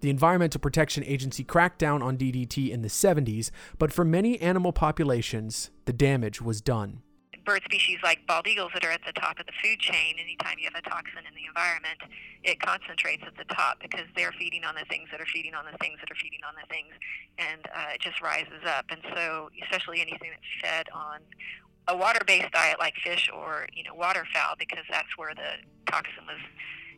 The 0.00 0.10
Environmental 0.10 0.60
Protection 0.60 1.02
Agency 1.04 1.42
cracked 1.42 1.78
down 1.78 2.02
on 2.02 2.16
DDT 2.16 2.70
in 2.70 2.82
the 2.82 2.88
70s, 2.88 3.50
but 3.78 3.92
for 3.92 4.04
many 4.04 4.40
animal 4.40 4.72
populations, 4.72 5.70
the 5.86 5.92
damage 5.92 6.40
was 6.40 6.60
done. 6.60 7.02
Bird 7.44 7.62
species 7.64 7.98
like 8.04 8.24
bald 8.26 8.46
eagles 8.46 8.70
that 8.74 8.84
are 8.84 8.90
at 8.90 9.00
the 9.06 9.12
top 9.12 9.40
of 9.40 9.46
the 9.46 9.52
food 9.62 9.80
chain, 9.80 10.16
anytime 10.20 10.56
you 10.58 10.68
have 10.70 10.78
a 10.78 10.88
toxin 10.88 11.24
in 11.26 11.34
the 11.34 11.48
environment, 11.48 11.98
it 12.44 12.60
concentrates 12.60 13.24
at 13.26 13.36
the 13.38 13.54
top 13.54 13.80
because 13.80 14.06
they're 14.14 14.34
feeding 14.38 14.64
on 14.64 14.74
the 14.74 14.84
things 14.90 15.08
that 15.10 15.20
are 15.20 15.26
feeding 15.32 15.54
on 15.54 15.64
the 15.64 15.76
things 15.78 15.98
that 15.98 16.10
are 16.12 16.20
feeding 16.20 16.40
on 16.46 16.54
the 16.60 16.68
things, 16.68 16.92
and 17.38 17.66
uh, 17.74 17.94
it 17.94 18.00
just 18.00 18.20
rises 18.20 18.62
up. 18.66 18.84
And 18.90 19.00
so, 19.16 19.48
especially 19.64 20.00
anything 20.00 20.30
that's 20.30 20.52
fed 20.60 20.86
on 20.92 21.20
a 21.88 21.96
water-based 21.96 22.52
diet 22.52 22.78
like 22.78 22.94
fish 23.02 23.30
or 23.34 23.66
you 23.72 23.82
know 23.82 23.94
waterfowl, 23.94 24.54
because 24.58 24.84
that's 24.90 25.16
where 25.16 25.34
the 25.34 25.64
toxin 25.90 26.28
was 26.28 26.38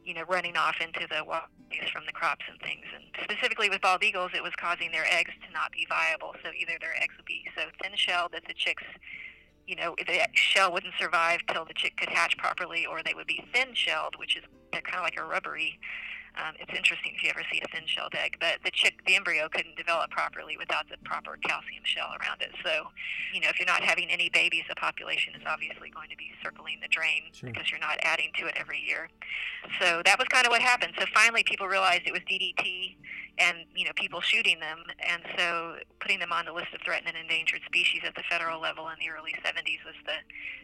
you 0.05 0.15
know, 0.15 0.23
running 0.29 0.57
off 0.57 0.77
into 0.81 1.07
the 1.09 1.25
waterways 1.25 1.91
from 1.93 2.05
the 2.07 2.13
crops 2.13 2.45
and 2.51 2.59
things. 2.61 2.85
And 2.95 3.05
specifically 3.23 3.69
with 3.69 3.81
bald 3.81 4.03
eagles, 4.03 4.31
it 4.35 4.43
was 4.43 4.53
causing 4.57 4.91
their 4.93 5.07
eggs 5.11 5.33
to 5.47 5.53
not 5.53 5.73
be 5.73 5.87
viable. 5.89 6.35
So 6.43 6.51
either 6.59 6.73
their 6.81 6.97
eggs 7.03 7.15
would 7.17 7.27
be 7.27 7.45
so 7.57 7.65
thin-shelled 7.83 8.33
that 8.33 8.45
the 8.47 8.55
chicks, 8.55 8.85
you 9.67 9.77
know, 9.77 9.95
the 10.07 10.27
shell 10.35 10.73
wouldn't 10.73 10.95
survive 10.99 11.41
till 11.53 11.65
the 11.65 11.75
chick 11.75 11.97
could 11.97 12.09
hatch 12.09 12.37
properly, 12.39 12.87
or 12.87 13.03
they 13.03 13.15
would 13.15 13.27
be 13.27 13.45
thin-shelled, 13.53 14.17
which 14.17 14.37
is 14.37 14.45
they're 14.73 14.83
kind 14.83 14.99
of 14.99 15.05
like 15.05 15.19
a 15.19 15.25
rubbery 15.25 15.79
um, 16.39 16.55
it's 16.59 16.73
interesting 16.77 17.13
if 17.15 17.23
you 17.23 17.31
ever 17.31 17.43
see 17.53 17.61
a 17.65 17.69
thin-shelled 17.75 18.15
egg, 18.15 18.37
but 18.39 18.59
the 18.65 18.71
chick, 18.71 19.03
the 19.07 19.17
embryo, 19.17 19.49
couldn't 19.49 19.77
develop 19.77 20.11
properly 20.11 20.57
without 20.57 20.89
the 20.89 20.97
proper 21.05 21.37
calcium 21.43 21.83
shell 21.85 22.15
around 22.21 22.41
it. 22.41 22.51
So, 22.63 22.87
you 23.35 23.41
know, 23.41 23.49
if 23.49 23.59
you're 23.59 23.67
not 23.67 23.83
having 23.83 24.11
any 24.11 24.29
babies, 24.31 24.65
the 24.69 24.77
population 24.77 25.35
is 25.35 25.43
obviously 25.47 25.91
going 25.91 26.09
to 26.11 26.17
be 26.17 26.31
circling 26.43 26.79
the 26.81 26.89
drain 26.89 27.33
sure. 27.33 27.51
because 27.51 27.71
you're 27.71 27.81
not 27.81 27.99
adding 28.03 28.31
to 28.39 28.47
it 28.47 28.55
every 28.57 28.81
year. 28.81 29.09
So 29.81 30.03
that 30.05 30.19
was 30.19 30.29
kind 30.29 30.47
of 30.47 30.51
what 30.51 30.63
happened. 30.63 30.95
So 30.99 31.05
finally, 31.13 31.43
people 31.43 31.67
realized 31.67 32.03
it 32.07 32.13
was 32.13 32.23
DDT, 32.23 32.97
and 33.39 33.65
you 33.75 33.85
know, 33.85 33.93
people 33.97 34.21
shooting 34.21 34.61
them, 34.61 34.85
and 35.07 35.23
so 35.37 35.77
putting 36.01 36.19
them 36.19 36.33
on 36.33 36.45
the 36.45 36.53
list 36.53 36.69
of 36.75 36.81
threatened 36.85 37.09
and 37.09 37.17
endangered 37.17 37.61
species 37.67 38.03
at 38.07 38.15
the 38.15 38.23
federal 38.29 38.61
level 38.61 38.89
in 38.89 38.97
the 39.01 39.11
early 39.11 39.35
70s 39.45 39.85
was 39.85 39.97
the 40.07 40.21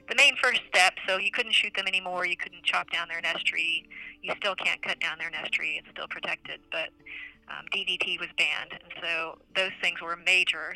the 0.08 0.14
main 0.14 0.36
first 0.40 0.60
step. 0.68 0.94
So 1.08 1.18
you 1.18 1.30
couldn't 1.30 1.52
shoot 1.52 1.74
them 1.74 1.86
anymore. 1.86 2.26
You 2.26 2.36
couldn't 2.36 2.62
chop 2.62 2.90
down 2.90 3.08
their 3.08 3.20
nest 3.20 3.44
tree. 3.44 3.84
You 4.22 4.32
still 4.36 4.54
can't 4.54 4.80
cut 4.82 5.00
down 5.00 5.18
their 5.18 5.30
nest 5.30 5.52
It's 5.64 5.88
still 5.90 6.08
protected, 6.08 6.60
but 6.70 6.90
um, 7.48 7.64
DDT 7.72 8.20
was 8.20 8.28
banned, 8.36 8.72
and 8.72 8.92
so 9.00 9.38
those 9.54 9.72
things 9.80 10.00
were 10.02 10.16
major. 10.16 10.74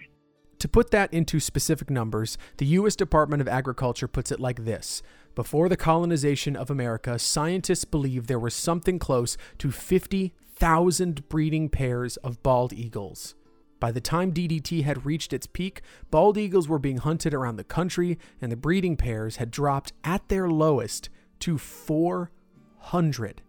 To 0.61 0.69
put 0.69 0.91
that 0.91 1.13
into 1.13 1.41
specific 1.41 1.89
numbers, 1.89 2.37
the 2.59 2.67
U.S. 2.67 2.95
Department 2.95 3.41
of 3.41 3.49
Agriculture 3.49 4.09
puts 4.09 4.31
it 4.31 4.41
like 4.41 4.65
this. 4.65 5.03
Before 5.35 5.69
the 5.69 5.77
colonization 5.77 6.55
of 6.55 6.71
America, 6.71 7.19
scientists 7.19 7.85
believed 7.85 8.29
there 8.29 8.39
was 8.39 8.55
something 8.55 8.99
close 8.99 9.37
to 9.59 9.71
50,000 9.71 11.29
breeding 11.29 11.69
pairs 11.71 12.17
of 12.19 12.43
bald 12.43 12.73
eagles. 12.73 13.35
By 13.81 13.91
the 13.91 14.03
time 14.03 14.33
DDT 14.33 14.85
had 14.85 15.07
reached 15.07 15.33
its 15.33 15.47
peak, 15.47 15.81
bald 16.11 16.37
eagles 16.37 16.69
were 16.69 16.79
being 16.79 16.99
hunted 16.99 17.33
around 17.33 17.57
the 17.57 17.65
country, 17.65 18.19
and 18.43 18.53
the 18.53 18.57
breeding 18.57 18.97
pairs 18.97 19.37
had 19.37 19.51
dropped 19.51 19.95
at 20.05 20.29
their 20.29 20.49
lowest 20.49 21.09
to 21.41 21.57
400. 21.57 23.41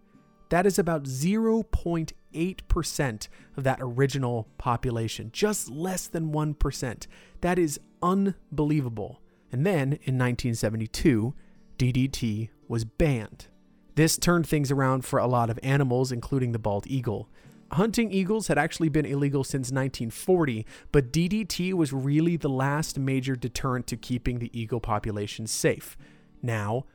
That 0.52 0.66
is 0.66 0.78
about 0.78 1.04
0.8% 1.04 3.28
of 3.56 3.64
that 3.64 3.78
original 3.80 4.50
population, 4.58 5.30
just 5.32 5.70
less 5.70 6.08
than 6.08 6.34
1%. 6.34 7.08
That 7.40 7.58
is 7.58 7.80
unbelievable. 8.04 9.22
And 9.50 9.66
then 9.66 9.94
in 10.04 10.18
1972, 10.18 11.34
DDT 11.78 12.50
was 12.68 12.84
banned. 12.84 13.48
This 13.96 14.18
turned 14.18 14.46
things 14.46 14.72
around 14.72 15.06
for 15.06 15.20
a 15.20 15.28
lot 15.28 15.50
of 15.50 15.58
animals, 15.64 16.12
including 16.12 16.52
the 16.52 16.60
bald 16.60 16.86
eagle. 16.86 17.30
Hunting 17.72 18.12
eagles 18.12 18.48
had 18.48 18.58
actually 18.58 18.90
been 18.90 19.06
illegal 19.06 19.46
since 19.46 19.72
1940, 19.72 20.66
but 20.92 21.14
DDT 21.14 21.74
was 21.74 21.94
really 21.94 22.36
the 22.36 22.50
last 22.50 23.00
major 23.00 23.38
deterrent 23.38 23.88
to 23.88 23.96
keeping 23.96 24.40
the 24.40 24.50
eagle 24.52 24.82
population 24.82 25.48
safe. 25.48 25.98
Now, 26.42 26.88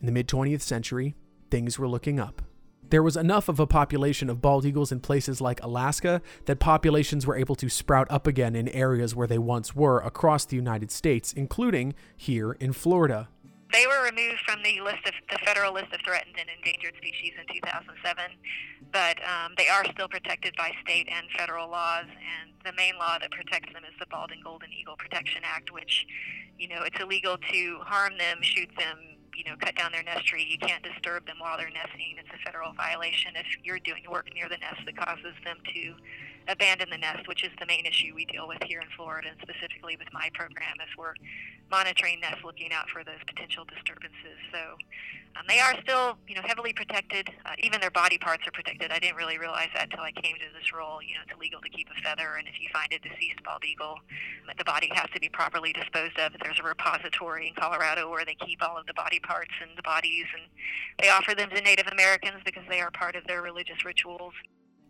in 0.00 0.06
the 0.06 0.12
mid 0.12 0.26
20th 0.26 0.62
century, 0.62 1.14
things 1.52 1.78
were 1.78 1.86
looking 1.86 2.18
up. 2.18 2.42
There 2.90 3.02
was 3.02 3.16
enough 3.16 3.48
of 3.48 3.58
a 3.58 3.66
population 3.66 4.30
of 4.30 4.40
bald 4.40 4.64
eagles 4.64 4.92
in 4.92 5.00
places 5.00 5.40
like 5.40 5.62
Alaska 5.62 6.22
that 6.44 6.60
populations 6.60 7.26
were 7.26 7.36
able 7.36 7.56
to 7.56 7.68
sprout 7.68 8.06
up 8.10 8.26
again 8.28 8.54
in 8.54 8.68
areas 8.68 9.14
where 9.14 9.26
they 9.26 9.38
once 9.38 9.74
were 9.74 9.98
across 9.98 10.44
the 10.44 10.54
United 10.54 10.92
States, 10.92 11.32
including 11.32 11.94
here 12.16 12.52
in 12.52 12.72
Florida. 12.72 13.28
They 13.72 13.84
were 13.86 14.04
removed 14.04 14.40
from 14.46 14.62
the 14.62 14.80
list 14.80 15.02
of 15.06 15.12
the 15.28 15.38
federal 15.44 15.72
list 15.74 15.92
of 15.92 16.00
threatened 16.06 16.36
and 16.38 16.48
endangered 16.48 16.94
species 16.96 17.32
in 17.34 17.52
2007, 17.52 18.24
but 18.92 19.18
um, 19.26 19.54
they 19.58 19.66
are 19.66 19.84
still 19.90 20.06
protected 20.06 20.54
by 20.56 20.70
state 20.82 21.08
and 21.10 21.26
federal 21.36 21.68
laws. 21.68 22.06
And 22.06 22.52
the 22.64 22.72
main 22.76 22.96
law 22.98 23.18
that 23.18 23.32
protects 23.32 23.72
them 23.72 23.82
is 23.82 23.92
the 23.98 24.06
Bald 24.06 24.30
and 24.30 24.42
Golden 24.44 24.70
Eagle 24.72 24.96
Protection 24.96 25.42
Act, 25.44 25.72
which, 25.72 26.06
you 26.56 26.68
know, 26.68 26.82
it's 26.82 27.00
illegal 27.00 27.36
to 27.50 27.78
harm 27.82 28.16
them, 28.18 28.38
shoot 28.40 28.70
them, 28.78 29.15
you 29.36 29.44
know, 29.44 29.56
cut 29.60 29.76
down 29.76 29.92
their 29.92 30.02
nest 30.02 30.26
tree. 30.26 30.46
You 30.48 30.58
can't 30.58 30.82
disturb 30.82 31.26
them 31.26 31.36
while 31.38 31.58
they're 31.58 31.70
nesting. 31.70 32.16
It's 32.18 32.28
a 32.32 32.40
federal 32.44 32.72
violation 32.72 33.32
if 33.36 33.46
you're 33.62 33.78
doing 33.78 34.02
work 34.10 34.28
near 34.34 34.48
the 34.48 34.56
nest 34.56 34.80
that 34.86 34.96
causes 34.96 35.34
them 35.44 35.58
to 35.74 35.94
abandon 36.48 36.90
the 36.90 36.98
nest, 36.98 37.28
which 37.28 37.44
is 37.44 37.50
the 37.58 37.66
main 37.66 37.86
issue 37.86 38.12
we 38.14 38.24
deal 38.24 38.46
with 38.46 38.62
here 38.62 38.80
in 38.80 38.88
Florida, 38.96 39.28
and 39.28 39.38
specifically 39.42 39.96
with 39.96 40.12
my 40.12 40.30
program, 40.34 40.76
as 40.80 40.88
we're 40.96 41.14
monitoring 41.70 42.20
nests, 42.20 42.44
looking 42.44 42.72
out 42.72 42.88
for 42.90 43.02
those 43.02 43.22
potential 43.26 43.64
disturbances. 43.64 44.38
So 44.52 44.78
um, 45.34 45.44
they 45.48 45.58
are 45.58 45.74
still, 45.82 46.16
you 46.28 46.34
know, 46.34 46.42
heavily 46.44 46.72
protected. 46.72 47.28
Uh, 47.44 47.58
even 47.58 47.80
their 47.80 47.90
body 47.90 48.18
parts 48.18 48.46
are 48.46 48.52
protected. 48.52 48.92
I 48.92 48.98
didn't 48.98 49.16
really 49.16 49.38
realize 49.38 49.68
that 49.74 49.90
until 49.90 50.04
I 50.04 50.12
came 50.12 50.36
to 50.36 50.48
this 50.54 50.72
role. 50.72 51.02
You 51.02 51.14
know, 51.14 51.26
it's 51.26 51.34
illegal 51.34 51.60
to 51.60 51.68
keep 51.68 51.88
a 51.90 51.98
feather, 52.02 52.36
and 52.38 52.46
if 52.46 52.60
you 52.60 52.68
find 52.72 52.88
a 52.92 52.98
deceased 52.98 53.42
bald 53.44 53.64
eagle, 53.64 53.98
the 54.56 54.64
body 54.64 54.90
has 54.94 55.10
to 55.14 55.20
be 55.20 55.28
properly 55.28 55.72
disposed 55.72 56.18
of. 56.18 56.32
There's 56.40 56.60
a 56.60 56.66
repository 56.66 57.48
in 57.48 57.54
Colorado 57.54 58.08
where 58.10 58.24
they 58.24 58.36
keep 58.46 58.62
all 58.62 58.78
of 58.78 58.86
the 58.86 58.94
body 58.94 59.18
parts 59.20 59.52
and 59.60 59.76
the 59.76 59.82
bodies, 59.82 60.26
and 60.32 60.46
they 61.02 61.10
offer 61.10 61.34
them 61.34 61.50
to 61.50 61.60
Native 61.60 61.88
Americans 61.90 62.40
because 62.44 62.64
they 62.70 62.80
are 62.80 62.90
part 62.90 63.16
of 63.16 63.26
their 63.26 63.42
religious 63.42 63.84
rituals. 63.84 64.32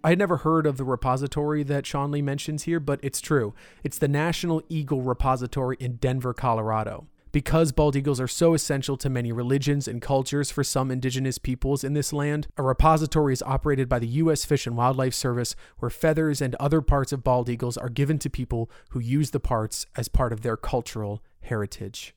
I 0.07 0.11
had 0.11 0.21
never 0.21 0.37
heard 0.37 0.69
of 0.69 0.77
the 0.77 0.85
repository 0.85 1.65
that 1.65 1.85
Shawnlee 1.85 2.23
mentions 2.23 2.63
here, 2.63 2.79
but 2.79 3.01
it's 3.03 3.21
true. 3.21 3.55
It's 3.83 3.99
the 3.99 4.07
National 4.07 4.63
Eagle 4.69 5.03
Repository 5.03 5.77
in 5.81 5.97
Denver, 5.97 6.33
Colorado. 6.33 7.09
Because 7.33 7.73
bald 7.73 7.97
eagles 7.97 8.21
are 8.21 8.29
so 8.29 8.55
essential 8.55 8.97
to 8.99 9.11
many 9.11 9.33
religions 9.33 9.89
and 9.89 10.01
cultures 10.01 10.49
for 10.49 10.63
some 10.63 10.93
indigenous 10.93 11.39
peoples 11.39 11.83
in 11.83 11.95
this 11.95 12.13
land, 12.13 12.47
a 12.57 12.63
repository 12.63 13.33
is 13.33 13.43
operated 13.43 13.89
by 13.89 13.99
the 13.99 14.07
U.S. 14.23 14.45
Fish 14.45 14.65
and 14.65 14.77
Wildlife 14.77 15.13
Service 15.13 15.57
where 15.79 15.91
feathers 15.91 16.41
and 16.41 16.55
other 16.61 16.81
parts 16.81 17.13
of 17.13 17.25
bald 17.25 17.49
eagles 17.49 17.77
are 17.77 17.89
given 17.89 18.21
to 18.21 18.31
people 18.31 18.71
who 18.91 19.01
use 19.01 19.33
the 19.33 19.41
parts 19.41 19.87
as 19.97 20.07
part 20.07 20.33
of 20.33 20.43
their 20.43 20.57
cultural 20.57 21.21
heritage. 21.41 22.15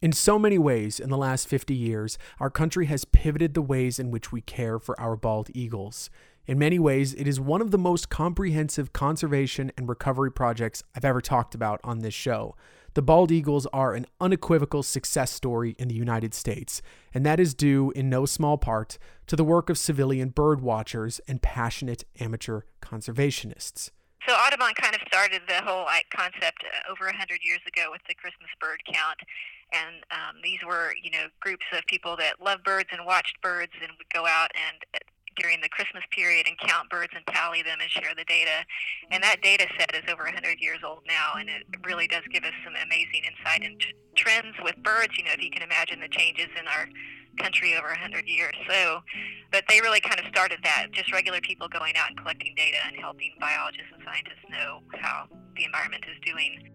In 0.00 0.12
so 0.12 0.38
many 0.38 0.58
ways, 0.58 1.00
in 1.00 1.10
the 1.10 1.16
last 1.16 1.48
50 1.48 1.74
years, 1.74 2.18
our 2.38 2.50
country 2.50 2.86
has 2.86 3.04
pivoted 3.04 3.54
the 3.54 3.62
ways 3.62 3.98
in 3.98 4.12
which 4.12 4.30
we 4.30 4.40
care 4.40 4.78
for 4.78 4.98
our 5.00 5.16
bald 5.16 5.50
eagles. 5.54 6.08
In 6.46 6.56
many 6.56 6.78
ways, 6.78 7.14
it 7.14 7.26
is 7.26 7.40
one 7.40 7.60
of 7.60 7.72
the 7.72 7.78
most 7.78 8.08
comprehensive 8.08 8.92
conservation 8.92 9.72
and 9.76 9.88
recovery 9.88 10.30
projects 10.30 10.84
I've 10.94 11.04
ever 11.04 11.20
talked 11.20 11.52
about 11.54 11.80
on 11.82 11.98
this 11.98 12.14
show. 12.14 12.54
the 12.94 13.02
bald 13.02 13.30
eagles 13.30 13.66
are 13.72 13.94
an 13.94 14.06
unequivocal 14.20 14.82
success 14.82 15.30
story 15.30 15.76
in 15.78 15.88
the 15.88 15.94
United 15.94 16.32
States, 16.34 16.80
and 17.12 17.24
that 17.26 17.38
is 17.38 17.54
due 17.54 17.92
in 17.92 18.08
no 18.08 18.24
small 18.24 18.56
part 18.56 18.98
to 19.26 19.36
the 19.36 19.44
work 19.44 19.68
of 19.68 19.78
civilian 19.78 20.30
bird 20.30 20.60
watchers 20.60 21.20
and 21.28 21.42
passionate 21.42 22.04
amateur 22.18 22.62
conservationists. 22.80 23.90
So 24.26 24.34
Audubon 24.34 24.74
kind 24.74 24.94
of 24.94 25.00
started 25.06 25.42
the 25.48 25.62
whole 25.62 25.84
like, 25.84 26.06
concept 26.10 26.64
over 26.90 27.06
a 27.06 27.16
hundred 27.16 27.40
years 27.42 27.60
ago 27.66 27.88
with 27.90 28.02
the 28.08 28.14
Christmas 28.14 28.50
bird 28.60 28.80
count, 28.92 29.18
and 29.72 30.04
um, 30.10 30.40
these 30.42 30.58
were 30.66 30.92
you 31.02 31.10
know 31.10 31.26
groups 31.40 31.64
of 31.72 31.84
people 31.86 32.16
that 32.16 32.40
loved 32.40 32.64
birds 32.64 32.88
and 32.92 33.04
watched 33.04 33.40
birds 33.42 33.72
and 33.80 33.92
would 33.98 34.10
go 34.12 34.26
out 34.26 34.50
and 34.54 34.84
uh, 34.94 34.98
during 35.38 35.60
the 35.60 35.68
Christmas 35.68 36.02
period 36.10 36.46
and 36.46 36.58
count 36.58 36.90
birds 36.90 37.12
and 37.14 37.24
tally 37.28 37.62
them 37.62 37.78
and 37.80 37.90
share 37.90 38.12
the 38.16 38.24
data. 38.24 38.66
And 39.10 39.22
that 39.22 39.40
data 39.40 39.66
set 39.78 39.94
is 39.94 40.02
over 40.10 40.24
100 40.24 40.58
years 40.58 40.80
old 40.84 41.06
now, 41.06 41.38
and 41.38 41.48
it 41.48 41.62
really 41.86 42.08
does 42.08 42.26
give 42.32 42.42
us 42.42 42.52
some 42.64 42.74
amazing 42.74 43.22
insight 43.22 43.62
into 43.62 43.94
trends 44.16 44.56
with 44.62 44.76
birds. 44.82 45.16
You 45.16 45.24
know, 45.24 45.32
if 45.32 45.42
you 45.42 45.50
can 45.50 45.62
imagine 45.62 46.00
the 46.00 46.08
changes 46.08 46.50
in 46.58 46.66
our 46.66 46.88
country 47.38 47.76
over 47.76 47.88
100 47.88 48.26
years. 48.26 48.54
So, 48.68 49.00
but 49.52 49.64
they 49.68 49.80
really 49.80 50.00
kind 50.00 50.18
of 50.18 50.26
started 50.26 50.58
that, 50.64 50.88
just 50.92 51.12
regular 51.12 51.40
people 51.40 51.68
going 51.68 51.94
out 51.96 52.10
and 52.10 52.18
collecting 52.18 52.54
data 52.56 52.78
and 52.86 52.96
helping 52.96 53.30
biologists 53.40 53.94
and 53.94 54.02
scientists 54.04 54.44
know 54.50 54.82
how 54.98 55.26
the 55.56 55.64
environment 55.64 56.04
is 56.10 56.18
doing. 56.26 56.70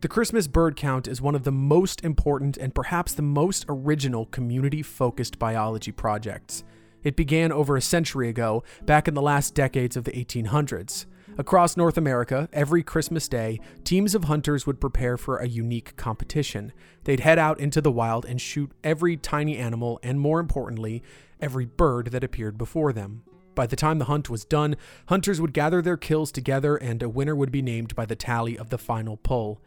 The 0.00 0.08
Christmas 0.08 0.46
bird 0.46 0.76
count 0.76 1.06
is 1.06 1.20
one 1.20 1.34
of 1.34 1.44
the 1.44 1.52
most 1.52 2.02
important 2.02 2.56
and 2.56 2.74
perhaps 2.74 3.12
the 3.12 3.20
most 3.20 3.66
original 3.68 4.24
community 4.24 4.80
focused 4.80 5.38
biology 5.38 5.92
projects. 5.92 6.64
It 7.04 7.16
began 7.16 7.52
over 7.52 7.76
a 7.76 7.82
century 7.82 8.30
ago, 8.30 8.64
back 8.86 9.08
in 9.08 9.12
the 9.12 9.20
last 9.20 9.54
decades 9.54 9.98
of 9.98 10.04
the 10.04 10.12
1800s. 10.12 11.04
Across 11.36 11.76
North 11.76 11.98
America, 11.98 12.48
every 12.50 12.82
Christmas 12.82 13.28
Day, 13.28 13.60
teams 13.84 14.14
of 14.14 14.24
hunters 14.24 14.66
would 14.66 14.80
prepare 14.80 15.18
for 15.18 15.36
a 15.36 15.46
unique 15.46 15.94
competition. 15.96 16.72
They'd 17.04 17.20
head 17.20 17.38
out 17.38 17.60
into 17.60 17.82
the 17.82 17.92
wild 17.92 18.24
and 18.24 18.40
shoot 18.40 18.72
every 18.82 19.18
tiny 19.18 19.58
animal, 19.58 20.00
and 20.02 20.18
more 20.18 20.40
importantly, 20.40 21.02
every 21.42 21.66
bird 21.66 22.06
that 22.12 22.24
appeared 22.24 22.56
before 22.56 22.94
them. 22.94 23.22
By 23.54 23.66
the 23.66 23.76
time 23.76 23.98
the 23.98 24.06
hunt 24.06 24.30
was 24.30 24.46
done, 24.46 24.76
hunters 25.08 25.42
would 25.42 25.52
gather 25.52 25.82
their 25.82 25.98
kills 25.98 26.32
together 26.32 26.76
and 26.76 27.02
a 27.02 27.08
winner 27.10 27.36
would 27.36 27.52
be 27.52 27.60
named 27.60 27.94
by 27.94 28.06
the 28.06 28.16
tally 28.16 28.56
of 28.56 28.70
the 28.70 28.78
final 28.78 29.18
pull. 29.18 29.60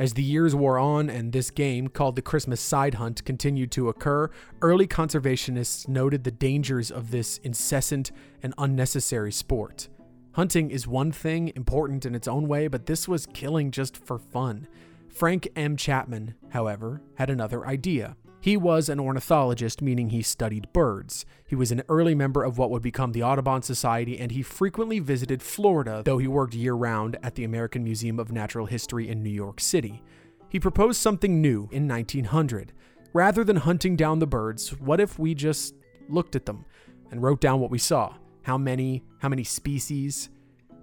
As 0.00 0.14
the 0.14 0.22
years 0.22 0.54
wore 0.54 0.78
on 0.78 1.10
and 1.10 1.30
this 1.30 1.50
game, 1.50 1.88
called 1.88 2.16
the 2.16 2.22
Christmas 2.22 2.58
Side 2.58 2.94
Hunt, 2.94 3.22
continued 3.26 3.70
to 3.72 3.90
occur, 3.90 4.30
early 4.62 4.86
conservationists 4.86 5.88
noted 5.88 6.24
the 6.24 6.30
dangers 6.30 6.90
of 6.90 7.10
this 7.10 7.36
incessant 7.44 8.10
and 8.42 8.54
unnecessary 8.56 9.30
sport. 9.30 9.88
Hunting 10.32 10.70
is 10.70 10.86
one 10.86 11.12
thing, 11.12 11.52
important 11.54 12.06
in 12.06 12.14
its 12.14 12.26
own 12.26 12.48
way, 12.48 12.66
but 12.66 12.86
this 12.86 13.06
was 13.06 13.26
killing 13.26 13.70
just 13.70 13.94
for 13.94 14.18
fun. 14.18 14.66
Frank 15.10 15.48
M. 15.54 15.76
Chapman, 15.76 16.34
however, 16.48 17.02
had 17.16 17.28
another 17.28 17.66
idea. 17.66 18.16
He 18.42 18.56
was 18.56 18.88
an 18.88 18.98
ornithologist, 18.98 19.82
meaning 19.82 20.10
he 20.10 20.22
studied 20.22 20.72
birds. 20.72 21.26
He 21.46 21.54
was 21.54 21.70
an 21.70 21.82
early 21.90 22.14
member 22.14 22.42
of 22.42 22.56
what 22.56 22.70
would 22.70 22.80
become 22.80 23.12
the 23.12 23.22
Audubon 23.22 23.60
Society, 23.60 24.18
and 24.18 24.32
he 24.32 24.42
frequently 24.42 24.98
visited 24.98 25.42
Florida, 25.42 26.02
though 26.04 26.16
he 26.16 26.26
worked 26.26 26.54
year 26.54 26.72
round 26.72 27.18
at 27.22 27.34
the 27.34 27.44
American 27.44 27.84
Museum 27.84 28.18
of 28.18 28.32
Natural 28.32 28.64
History 28.64 29.10
in 29.10 29.22
New 29.22 29.30
York 29.30 29.60
City. 29.60 30.02
He 30.48 30.58
proposed 30.58 31.02
something 31.02 31.42
new 31.42 31.68
in 31.70 31.86
1900. 31.86 32.72
Rather 33.12 33.44
than 33.44 33.56
hunting 33.56 33.94
down 33.94 34.20
the 34.20 34.26
birds, 34.26 34.70
what 34.80 35.00
if 35.00 35.18
we 35.18 35.34
just 35.34 35.74
looked 36.08 36.34
at 36.34 36.46
them 36.46 36.64
and 37.10 37.22
wrote 37.22 37.42
down 37.42 37.60
what 37.60 37.70
we 37.70 37.78
saw? 37.78 38.14
How 38.42 38.56
many, 38.56 39.04
how 39.18 39.28
many 39.28 39.44
species? 39.44 40.30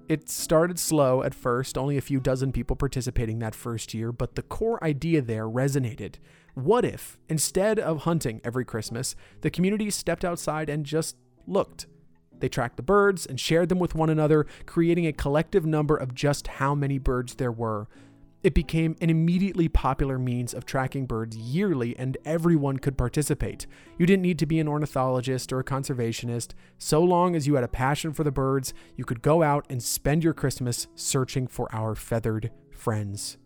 It 0.08 0.30
started 0.30 0.78
slow 0.78 1.24
at 1.24 1.34
first, 1.34 1.78
only 1.78 1.98
a 1.98 2.02
few 2.02 2.20
dozen 2.20 2.52
people 2.52 2.76
participating 2.76 3.40
that 3.40 3.56
first 3.56 3.94
year, 3.94 4.12
but 4.12 4.36
the 4.36 4.42
core 4.42 4.82
idea 4.84 5.22
there 5.22 5.48
resonated. 5.48 6.16
What 6.58 6.86
if, 6.86 7.20
instead 7.30 7.78
of 7.78 8.00
hunting 8.00 8.42
every 8.44 8.66
Christmas, 8.66 9.16
the 9.42 9.52
community 9.52 9.92
stepped 9.92 10.26
outside 10.26 10.72
and 10.72 10.88
just 10.88 11.16
looked? 11.46 11.86
They 12.40 12.50
tracked 12.50 12.78
the 12.78 12.82
birds 12.82 13.28
and 13.28 13.40
shared 13.40 13.70
them 13.70 13.78
with 13.78 13.94
one 13.94 14.10
another, 14.10 14.48
creating 14.66 15.06
a 15.06 15.14
collective 15.14 15.68
number 15.68 15.96
of 15.96 16.16
just 16.16 16.48
how 16.48 16.74
many 16.74 16.98
birds 16.98 17.36
there 17.36 17.52
were. 17.52 17.88
It 18.42 18.56
became 18.56 18.96
an 19.02 19.12
immediately 19.12 19.70
popular 19.70 20.18
means 20.18 20.56
of 20.56 20.66
tracking 20.66 21.06
birds 21.06 21.38
yearly, 21.38 21.96
and 21.96 22.18
everyone 22.26 22.80
could 22.80 22.98
participate. 22.98 23.68
You 24.00 24.08
didn't 24.08 24.24
need 24.24 24.40
to 24.40 24.48
be 24.48 24.60
an 24.60 24.68
ornithologist 24.68 25.54
or 25.54 25.60
a 25.60 25.64
conservationist. 25.64 26.56
So 26.80 27.04
long 27.04 27.36
as 27.36 27.46
you 27.46 27.54
had 27.54 27.66
a 27.66 27.68
passion 27.68 28.14
for 28.14 28.24
the 28.24 28.32
birds, 28.32 28.74
you 28.96 29.06
could 29.06 29.22
go 29.22 29.44
out 29.44 29.68
and 29.70 29.84
spend 29.84 30.24
your 30.24 30.34
Christmas 30.34 30.88
searching 30.96 31.46
for 31.46 31.72
our 31.72 31.94
feathered 31.94 32.50
friends. 32.72 33.38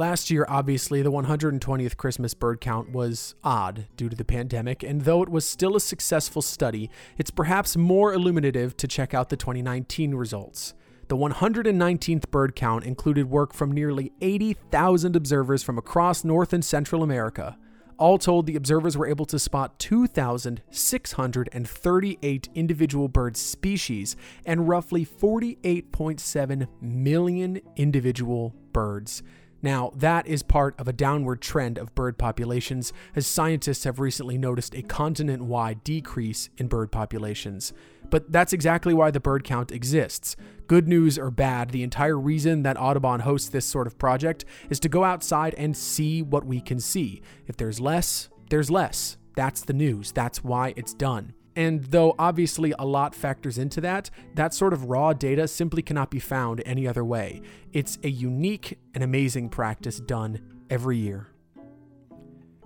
Last 0.00 0.30
year, 0.30 0.46
obviously, 0.48 1.02
the 1.02 1.12
120th 1.12 1.98
Christmas 1.98 2.32
bird 2.32 2.62
count 2.62 2.90
was 2.90 3.34
odd 3.44 3.86
due 3.98 4.08
to 4.08 4.16
the 4.16 4.24
pandemic, 4.24 4.82
and 4.82 5.02
though 5.02 5.22
it 5.22 5.28
was 5.28 5.46
still 5.46 5.76
a 5.76 5.80
successful 5.80 6.40
study, 6.40 6.88
it's 7.18 7.30
perhaps 7.30 7.76
more 7.76 8.14
illuminative 8.14 8.78
to 8.78 8.88
check 8.88 9.12
out 9.12 9.28
the 9.28 9.36
2019 9.36 10.14
results. 10.14 10.72
The 11.08 11.18
119th 11.18 12.30
bird 12.30 12.56
count 12.56 12.84
included 12.84 13.28
work 13.28 13.52
from 13.52 13.72
nearly 13.72 14.10
80,000 14.22 15.16
observers 15.16 15.62
from 15.62 15.76
across 15.76 16.24
North 16.24 16.54
and 16.54 16.64
Central 16.64 17.02
America. 17.02 17.58
All 17.98 18.16
told, 18.16 18.46
the 18.46 18.56
observers 18.56 18.96
were 18.96 19.06
able 19.06 19.26
to 19.26 19.38
spot 19.38 19.78
2,638 19.80 22.48
individual 22.54 23.08
bird 23.08 23.36
species 23.36 24.16
and 24.46 24.66
roughly 24.66 25.04
48.7 25.04 26.68
million 26.80 27.60
individual 27.76 28.54
birds. 28.72 29.22
Now, 29.62 29.92
that 29.94 30.26
is 30.26 30.42
part 30.42 30.74
of 30.78 30.88
a 30.88 30.92
downward 30.92 31.40
trend 31.42 31.78
of 31.78 31.94
bird 31.94 32.16
populations, 32.16 32.92
as 33.14 33.26
scientists 33.26 33.84
have 33.84 34.00
recently 34.00 34.38
noticed 34.38 34.74
a 34.74 34.82
continent 34.82 35.42
wide 35.44 35.84
decrease 35.84 36.48
in 36.56 36.68
bird 36.68 36.90
populations. 36.90 37.72
But 38.08 38.32
that's 38.32 38.52
exactly 38.52 38.94
why 38.94 39.10
the 39.10 39.20
bird 39.20 39.44
count 39.44 39.70
exists. 39.70 40.34
Good 40.66 40.88
news 40.88 41.18
or 41.18 41.30
bad, 41.30 41.70
the 41.70 41.82
entire 41.82 42.18
reason 42.18 42.62
that 42.62 42.80
Audubon 42.80 43.20
hosts 43.20 43.48
this 43.48 43.66
sort 43.66 43.86
of 43.86 43.98
project 43.98 44.44
is 44.70 44.80
to 44.80 44.88
go 44.88 45.04
outside 45.04 45.54
and 45.54 45.76
see 45.76 46.22
what 46.22 46.46
we 46.46 46.60
can 46.60 46.80
see. 46.80 47.22
If 47.46 47.56
there's 47.56 47.80
less, 47.80 48.28
there's 48.48 48.70
less. 48.70 49.16
That's 49.36 49.62
the 49.62 49.72
news. 49.72 50.12
That's 50.12 50.42
why 50.42 50.74
it's 50.76 50.94
done. 50.94 51.34
And 51.56 51.84
though 51.84 52.14
obviously 52.18 52.72
a 52.78 52.84
lot 52.84 53.14
factors 53.14 53.58
into 53.58 53.80
that, 53.80 54.10
that 54.34 54.54
sort 54.54 54.72
of 54.72 54.84
raw 54.84 55.12
data 55.12 55.48
simply 55.48 55.82
cannot 55.82 56.10
be 56.10 56.20
found 56.20 56.62
any 56.64 56.86
other 56.86 57.04
way. 57.04 57.42
It's 57.72 57.98
a 58.04 58.08
unique 58.08 58.78
and 58.94 59.02
amazing 59.02 59.48
practice 59.48 60.00
done 60.00 60.40
every 60.70 60.98
year. 60.98 61.28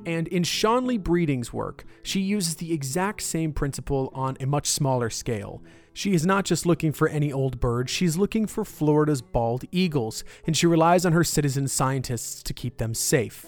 And 0.07 0.29
in 0.29 0.43
Shawnlee 0.43 0.99
Breeding's 0.99 1.53
work, 1.53 1.85
she 2.03 2.21
uses 2.21 2.57
the 2.57 2.73
exact 2.73 3.23
same 3.23 3.53
principle 3.53 4.11
on 4.15 4.37
a 4.39 4.47
much 4.47 4.69
smaller 4.69 5.09
scale. 5.09 5.63
She 5.95 6.13
is 6.13 6.27
not 6.27 6.45
just 6.45 6.67
looking 6.67 6.93
for 6.93 7.09
any 7.09 7.33
old 7.33 7.61
bird, 7.61 7.89
she's 7.89 8.17
looking 8.17 8.47
for 8.47 8.65
Florida's 8.65 9.23
bald 9.23 9.65
eagles, 9.71 10.25
and 10.47 10.57
she 10.57 10.67
relies 10.67 11.07
on 11.07 11.13
her 11.13 11.25
citizen 11.25 11.69
scientists 11.69 12.43
to 12.43 12.53
keep 12.53 12.77
them 12.79 12.95
safe. 12.95 13.47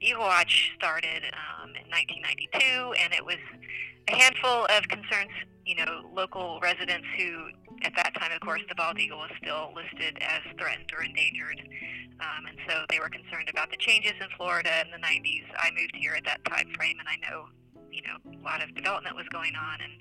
Eagle 0.00 0.20
Watch 0.20 0.72
started 0.76 1.24
um, 1.24 1.70
in 1.70 1.90
1992, 1.90 2.92
and 3.02 3.12
it 3.12 3.24
was 3.24 3.36
a 4.10 4.16
handful 4.16 4.66
of 4.66 4.88
concerns, 4.88 5.30
you 5.64 5.76
know, 5.76 6.10
local 6.12 6.58
residents 6.62 7.06
who, 7.16 7.48
at 7.82 7.92
that 7.96 8.14
time, 8.18 8.32
of 8.32 8.40
course, 8.40 8.62
the 8.68 8.74
bald 8.74 8.98
eagle 8.98 9.18
was 9.18 9.30
still 9.42 9.72
listed 9.74 10.18
as 10.20 10.40
threatened 10.58 10.90
or 10.96 11.02
endangered. 11.04 11.60
Um, 12.20 12.46
and 12.46 12.58
so 12.68 12.84
they 12.90 12.98
were 12.98 13.08
concerned 13.08 13.48
about 13.48 13.70
the 13.70 13.76
changes 13.76 14.12
in 14.20 14.26
Florida 14.36 14.70
in 14.84 14.90
the 14.90 15.06
90s. 15.06 15.46
I 15.58 15.70
moved 15.70 15.94
here 15.94 16.14
at 16.16 16.24
that 16.24 16.44
time 16.44 16.68
frame, 16.76 16.96
and 16.98 17.08
I 17.08 17.16
know, 17.30 17.46
you 17.90 18.02
know, 18.02 18.18
a 18.38 18.42
lot 18.44 18.62
of 18.62 18.74
development 18.74 19.16
was 19.16 19.26
going 19.30 19.54
on, 19.54 19.80
and 19.80 19.92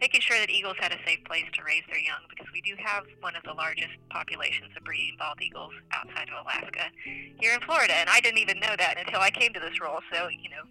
making 0.00 0.20
sure 0.20 0.38
that 0.38 0.50
eagles 0.50 0.76
had 0.78 0.92
a 0.92 1.00
safe 1.06 1.24
place 1.24 1.46
to 1.54 1.64
raise 1.64 1.82
their 1.88 1.98
young 1.98 2.20
because 2.28 2.46
we 2.52 2.60
do 2.60 2.76
have 2.78 3.04
one 3.20 3.34
of 3.34 3.42
the 3.44 3.54
largest 3.54 3.96
populations 4.10 4.70
of 4.76 4.84
breeding 4.84 5.16
bald 5.18 5.40
eagles 5.40 5.72
outside 5.92 6.28
of 6.28 6.44
Alaska 6.44 6.92
here 7.40 7.54
in 7.54 7.60
Florida. 7.60 7.94
And 7.94 8.10
I 8.10 8.20
didn't 8.20 8.38
even 8.38 8.60
know 8.60 8.76
that 8.76 8.96
until 8.98 9.20
I 9.20 9.30
came 9.30 9.52
to 9.54 9.60
this 9.60 9.80
role. 9.80 10.00
So, 10.12 10.28
you 10.28 10.50
know, 10.50 10.62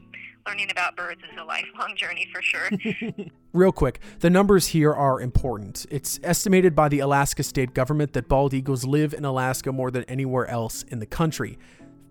learning 0.47 0.69
about 0.69 0.95
birds 0.95 1.21
is 1.21 1.37
a 1.39 1.43
lifelong 1.43 1.95
journey 1.95 2.27
for 2.31 2.41
sure. 2.41 2.69
Real 3.53 3.71
quick, 3.71 3.99
the 4.19 4.29
numbers 4.29 4.67
here 4.67 4.93
are 4.93 5.19
important. 5.19 5.85
It's 5.89 6.19
estimated 6.23 6.75
by 6.75 6.89
the 6.89 6.99
Alaska 6.99 7.43
state 7.43 7.73
government 7.73 8.13
that 8.13 8.27
bald 8.27 8.53
eagles 8.53 8.85
live 8.85 9.13
in 9.13 9.25
Alaska 9.25 9.71
more 9.71 9.89
than 9.89 10.03
anywhere 10.03 10.47
else 10.47 10.83
in 10.83 10.99
the 10.99 11.05
country 11.05 11.57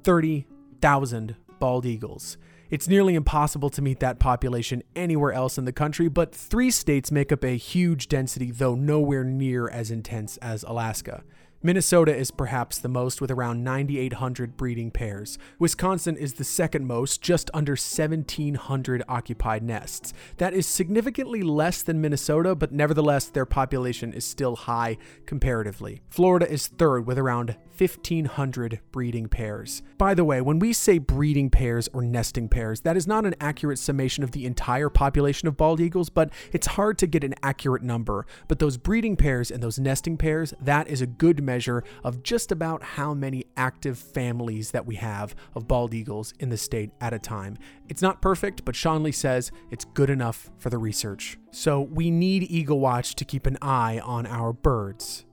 30,000 0.02 1.36
bald 1.58 1.86
eagles. 1.86 2.36
It's 2.70 2.88
nearly 2.88 3.14
impossible 3.14 3.70
to 3.70 3.82
meet 3.82 4.00
that 4.00 4.18
population 4.18 4.82
anywhere 4.96 5.32
else 5.32 5.58
in 5.58 5.64
the 5.64 5.72
country, 5.72 6.08
but 6.08 6.34
three 6.34 6.70
states 6.70 7.12
make 7.12 7.30
up 7.30 7.44
a 7.44 7.56
huge 7.56 8.08
density, 8.08 8.50
though 8.50 8.74
nowhere 8.74 9.22
near 9.22 9.68
as 9.68 9.90
intense 9.90 10.38
as 10.38 10.64
Alaska. 10.64 11.22
Minnesota 11.66 12.14
is 12.14 12.30
perhaps 12.30 12.76
the 12.76 12.90
most, 12.90 13.22
with 13.22 13.30
around 13.30 13.64
9,800 13.64 14.54
breeding 14.54 14.90
pairs. 14.90 15.38
Wisconsin 15.58 16.14
is 16.14 16.34
the 16.34 16.44
second 16.44 16.86
most, 16.86 17.22
just 17.22 17.50
under 17.54 17.72
1,700 17.72 19.02
occupied 19.08 19.62
nests. 19.62 20.12
That 20.36 20.52
is 20.52 20.66
significantly 20.66 21.40
less 21.40 21.82
than 21.82 22.02
Minnesota, 22.02 22.54
but 22.54 22.70
nevertheless, 22.70 23.28
their 23.28 23.46
population 23.46 24.12
is 24.12 24.26
still 24.26 24.56
high 24.56 24.98
comparatively. 25.24 26.02
Florida 26.10 26.52
is 26.52 26.66
third, 26.66 27.06
with 27.06 27.18
around 27.18 27.56
1,500 27.76 28.80
breeding 28.92 29.28
pairs. 29.28 29.82
By 29.98 30.14
the 30.14 30.24
way, 30.24 30.40
when 30.40 30.58
we 30.58 30.72
say 30.72 30.98
breeding 30.98 31.50
pairs 31.50 31.88
or 31.92 32.02
nesting 32.02 32.48
pairs, 32.48 32.82
that 32.82 32.96
is 32.96 33.06
not 33.06 33.26
an 33.26 33.34
accurate 33.40 33.78
summation 33.78 34.22
of 34.22 34.30
the 34.30 34.46
entire 34.46 34.88
population 34.88 35.48
of 35.48 35.56
bald 35.56 35.80
eagles, 35.80 36.08
but 36.08 36.32
it's 36.52 36.68
hard 36.68 36.98
to 36.98 37.06
get 37.06 37.24
an 37.24 37.34
accurate 37.42 37.82
number. 37.82 38.26
But 38.48 38.58
those 38.58 38.76
breeding 38.76 39.16
pairs 39.16 39.50
and 39.50 39.62
those 39.62 39.78
nesting 39.78 40.16
pairs, 40.16 40.54
that 40.60 40.88
is 40.88 41.00
a 41.00 41.06
good 41.06 41.42
measure 41.42 41.82
of 42.02 42.22
just 42.22 42.52
about 42.52 42.82
how 42.82 43.14
many 43.14 43.44
active 43.56 43.98
families 43.98 44.70
that 44.70 44.86
we 44.86 44.96
have 44.96 45.34
of 45.54 45.66
bald 45.66 45.94
eagles 45.94 46.32
in 46.38 46.50
the 46.50 46.56
state 46.56 46.90
at 47.00 47.12
a 47.12 47.18
time. 47.18 47.56
It's 47.88 48.02
not 48.02 48.22
perfect, 48.22 48.64
but 48.64 48.74
Shawnlee 48.74 49.12
says 49.12 49.50
it's 49.70 49.84
good 49.84 50.10
enough 50.10 50.50
for 50.58 50.70
the 50.70 50.78
research. 50.78 51.38
So 51.50 51.80
we 51.80 52.10
need 52.10 52.44
Eagle 52.44 52.80
Watch 52.80 53.14
to 53.16 53.24
keep 53.24 53.46
an 53.46 53.58
eye 53.60 54.00
on 54.02 54.26
our 54.26 54.52
birds 54.52 55.24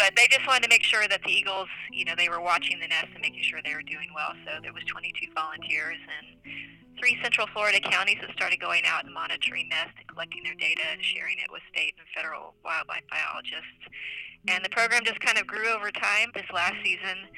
but 0.00 0.16
they 0.16 0.26
just 0.32 0.46
wanted 0.48 0.64
to 0.64 0.72
make 0.72 0.82
sure 0.82 1.04
that 1.06 1.20
the 1.22 1.30
eagles, 1.30 1.68
you 1.92 2.08
know, 2.08 2.16
they 2.16 2.32
were 2.32 2.40
watching 2.40 2.80
the 2.80 2.88
nest 2.88 3.12
and 3.12 3.20
making 3.20 3.44
sure 3.44 3.60
they 3.60 3.76
were 3.76 3.84
doing 3.84 4.08
well. 4.16 4.32
So 4.48 4.56
there 4.64 4.72
was 4.72 4.82
22 4.88 5.28
volunteers 5.36 6.00
and 6.00 6.40
three 6.96 7.20
Central 7.22 7.46
Florida 7.52 7.80
counties 7.84 8.16
that 8.24 8.32
started 8.32 8.60
going 8.60 8.88
out 8.88 9.04
and 9.04 9.12
monitoring 9.12 9.68
nests 9.68 10.00
and 10.00 10.08
collecting 10.08 10.42
their 10.42 10.56
data 10.56 10.80
and 10.90 11.04
sharing 11.04 11.36
it 11.36 11.52
with 11.52 11.60
state 11.68 11.92
and 12.00 12.08
federal 12.16 12.56
wildlife 12.64 13.04
biologists. 13.12 13.84
And 14.48 14.64
the 14.64 14.72
program 14.72 15.04
just 15.04 15.20
kind 15.20 15.36
of 15.36 15.46
grew 15.46 15.68
over 15.68 15.92
time. 15.92 16.32
This 16.32 16.48
last 16.48 16.80
season, 16.80 17.28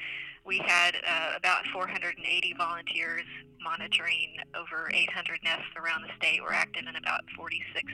we 0.47 0.63
had 0.63 0.95
uh, 1.03 1.35
about 1.35 1.67
480 1.75 2.15
volunteers 2.55 3.27
monitoring 3.59 4.39
over 4.55 4.87
800 4.87 5.43
nests 5.43 5.71
around 5.75 6.03
the 6.03 6.15
state. 6.15 6.39
We're 6.39 6.55
active 6.55 6.87
in 6.87 6.95
about 6.95 7.27
46 7.35 7.91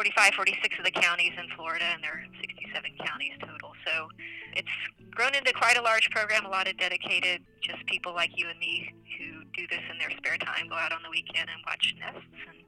45, 0.00 0.32
46 0.32 0.78
of 0.78 0.84
the 0.86 0.90
counties 0.90 1.32
in 1.36 1.44
Florida, 1.54 1.84
and 1.92 2.02
there 2.02 2.12
are 2.12 2.24
67 2.40 2.90
counties 3.04 3.36
total. 3.38 3.72
So 3.84 4.08
it's 4.56 4.72
grown 5.10 5.34
into 5.34 5.52
quite 5.52 5.76
a 5.76 5.82
large 5.82 6.08
program, 6.08 6.46
a 6.46 6.48
lot 6.48 6.66
of 6.66 6.78
dedicated, 6.78 7.42
just 7.60 7.84
people 7.84 8.14
like 8.14 8.30
you 8.34 8.48
and 8.48 8.58
me 8.58 8.94
who 9.18 9.44
do 9.54 9.66
this 9.68 9.84
in 9.92 9.98
their 9.98 10.08
spare 10.16 10.38
time, 10.38 10.68
go 10.70 10.74
out 10.74 10.92
on 10.92 11.02
the 11.02 11.10
weekend 11.10 11.50
and 11.52 11.60
watch 11.66 11.94
nests 12.00 12.24
and 12.48 12.64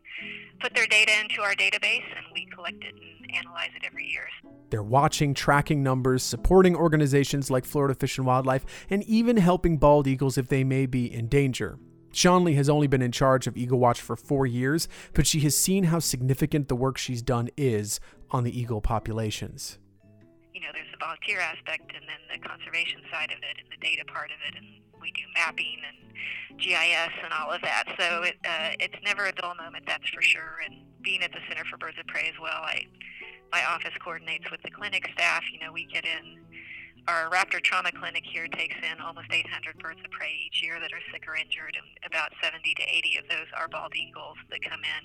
put 0.61 0.75
their 0.75 0.85
data 0.85 1.11
into 1.23 1.41
our 1.41 1.55
database, 1.55 2.05
and 2.05 2.27
we 2.35 2.47
collect 2.55 2.85
it 2.85 2.93
and 2.93 3.35
analyze 3.35 3.71
it 3.75 3.83
every 3.87 4.05
year. 4.05 4.29
They're 4.69 4.83
watching, 4.83 5.33
tracking 5.33 5.83
numbers, 5.83 6.23
supporting 6.23 6.77
organizations 6.77 7.51
like 7.51 7.65
Florida 7.65 7.95
Fish 7.95 8.19
and 8.19 8.27
Wildlife, 8.27 8.67
and 8.91 9.03
even 9.05 9.39
helping 9.39 9.79
bald 9.79 10.07
eagles 10.07 10.37
if 10.37 10.49
they 10.49 10.65
may 10.65 10.85
be 10.85 11.11
in 11.11 11.29
danger. 11.29 11.79
Shawnlee 12.13 12.55
has 12.55 12.69
only 12.69 12.87
been 12.87 13.03
in 13.03 13.13
charge 13.13 13.47
of 13.47 13.57
Eagle 13.57 13.79
Watch 13.79 14.01
for 14.01 14.17
four 14.17 14.47
years, 14.47 14.89
but 15.15 15.27
she 15.27 15.41
has 15.41 15.57
seen 15.57 15.85
how 15.85 15.99
significant 15.99 16.69
the 16.69 16.77
work 16.77 16.99
she's 16.99 17.23
done 17.23 17.49
is 17.57 18.01
on 18.31 18.45
the 18.45 18.59
eagle 18.59 18.81
populations. 18.81 19.79
You 20.53 20.61
know, 20.61 20.69
there's 20.73 20.91
the 20.91 20.99
volunteer 20.99 21.41
aspect 21.41 21.93
and 21.95 22.05
then 22.07 22.21
the 22.33 22.39
conservation 22.47 23.01
side 23.11 23.31
of 23.33 23.39
it 23.39 23.57
and 23.59 23.69
the 23.71 23.81
data 23.85 24.05
part 24.05 24.31
of 24.31 24.37
it, 24.47 24.55
and 24.57 24.67
we 25.01 25.11
do 25.13 25.23
mapping 25.35 25.81
and 25.89 26.59
GIS 26.61 27.15
and 27.25 27.33
all 27.33 27.51
of 27.51 27.63
that. 27.63 27.85
So 27.99 28.23
it, 28.23 28.37
uh, 28.45 28.77
it's 28.79 28.97
never 29.05 29.27
a 29.27 29.33
dull 29.33 29.55
moment, 29.55 29.85
that's 29.87 30.09
for 30.11 30.23
sure. 30.23 30.61
And 30.65 30.77
being 31.03 31.23
at 31.23 31.33
the 31.33 31.41
Center 31.49 31.65
for 31.71 31.77
Birds 31.77 31.99
of 31.99 32.07
Prey 32.07 32.29
as 32.29 32.39
well, 32.41 32.63
I 32.63 32.87
my 33.53 33.65
office 33.67 33.93
coordinates 34.03 34.51
with 34.51 34.63
the 34.63 34.71
clinic 34.71 35.07
staff. 35.13 35.43
You 35.53 35.61
know, 35.61 35.73
we 35.73 35.85
get 35.85 36.05
in 36.07 36.41
our 37.09 37.31
raptor 37.31 37.61
trauma 37.63 37.91
clinic 37.91 38.23
here 38.25 38.47
takes 38.47 38.77
in 38.79 39.01
almost 39.01 39.27
800 39.31 39.79
birds 39.79 40.01
of 40.05 40.11
prey 40.11 40.39
each 40.47 40.63
year 40.63 40.79
that 40.79 40.93
are 40.93 41.03
sick 41.11 41.27
or 41.27 41.35
injured, 41.35 41.75
and 41.75 41.87
about 42.07 42.31
70 42.43 42.63
to 42.63 42.85
80 42.87 43.19
of 43.19 43.29
those 43.29 43.51
are 43.57 43.67
bald 43.67 43.95
eagles 43.97 44.39
that 44.51 44.63
come 44.63 44.81
in 44.87 45.03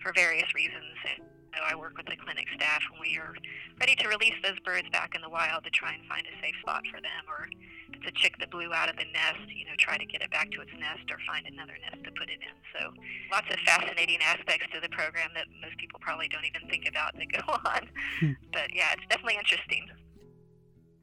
for 0.00 0.12
various 0.16 0.48
reasons. 0.54 0.96
And 1.04 1.20
so 1.52 1.60
I 1.62 1.76
work 1.76 1.96
with 1.96 2.06
the 2.06 2.16
clinic 2.16 2.48
staff 2.56 2.80
when 2.90 3.00
we 3.04 3.20
are 3.20 3.36
ready 3.78 3.94
to 3.94 4.08
release 4.08 4.34
those 4.42 4.58
birds 4.64 4.88
back 4.90 5.14
in 5.14 5.20
the 5.20 5.28
wild 5.28 5.64
to 5.64 5.70
try 5.70 5.92
and 5.92 6.02
find 6.08 6.24
a 6.26 6.34
safe 6.40 6.56
spot 6.64 6.82
for 6.88 6.98
them, 6.98 7.22
or 7.28 7.46
if 7.92 8.00
it's 8.00 8.08
a 8.08 8.16
chick 8.16 8.40
that 8.40 8.50
blew 8.50 8.72
out 8.72 8.88
of 8.88 8.96
the 8.96 9.06
nest, 9.12 9.44
you 9.52 9.68
know, 9.68 9.76
try 9.78 10.00
to 10.00 10.06
get 10.08 10.24
it 10.24 10.32
back 10.32 10.50
to 10.56 10.64
its 10.64 10.72
nest 10.80 11.06
or 11.12 11.20
find 11.28 11.46
another 11.46 11.76
nest 11.78 12.02
to 12.08 12.10
put 12.16 12.32
it 12.32 12.40
in. 12.40 12.56
So 12.72 12.90
lots 13.30 13.46
of 13.52 13.60
fascinating 13.68 14.18
aspects 14.24 14.66
to 14.72 14.80
the 14.80 14.90
program 14.90 15.30
that 15.36 15.46
most 15.60 15.76
people 15.76 16.00
probably 16.00 16.26
don't 16.26 16.48
even 16.48 16.66
think 16.72 16.88
about 16.88 17.14
that 17.20 17.28
go 17.30 17.44
on. 17.68 17.84
Hmm. 18.18 18.32
but 18.50 18.72
yeah, 18.72 18.96
it's 18.96 19.06
definitely 19.12 19.36
interesting. 19.38 19.86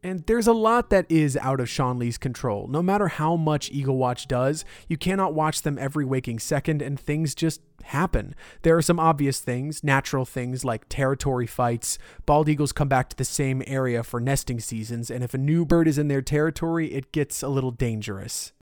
And 0.03 0.25
there's 0.25 0.47
a 0.47 0.53
lot 0.53 0.89
that 0.89 1.05
is 1.09 1.37
out 1.37 1.59
of 1.59 1.69
Shawnlee's 1.69 2.17
control. 2.17 2.67
No 2.67 2.81
matter 2.81 3.07
how 3.07 3.35
much 3.35 3.69
Eagle 3.69 3.97
Watch 3.97 4.27
does, 4.27 4.65
you 4.87 4.97
cannot 4.97 5.35
watch 5.35 5.61
them 5.61 5.77
every 5.77 6.05
waking 6.05 6.39
second 6.39 6.81
and 6.81 6.99
things 6.99 7.35
just 7.35 7.61
happen. 7.83 8.33
There 8.63 8.75
are 8.75 8.81
some 8.81 8.99
obvious 8.99 9.39
things, 9.39 9.83
natural 9.83 10.25
things 10.25 10.65
like 10.65 10.89
territory 10.89 11.45
fights. 11.45 11.99
Bald 12.25 12.49
eagles 12.49 12.71
come 12.71 12.87
back 12.87 13.09
to 13.09 13.15
the 13.15 13.25
same 13.25 13.61
area 13.67 14.01
for 14.01 14.19
nesting 14.19 14.59
seasons, 14.59 15.11
and 15.11 15.23
if 15.23 15.35
a 15.35 15.37
new 15.37 15.65
bird 15.65 15.87
is 15.87 15.99
in 15.99 16.07
their 16.07 16.21
territory, 16.21 16.93
it 16.93 17.11
gets 17.11 17.43
a 17.43 17.47
little 17.47 17.71
dangerous. 17.71 18.53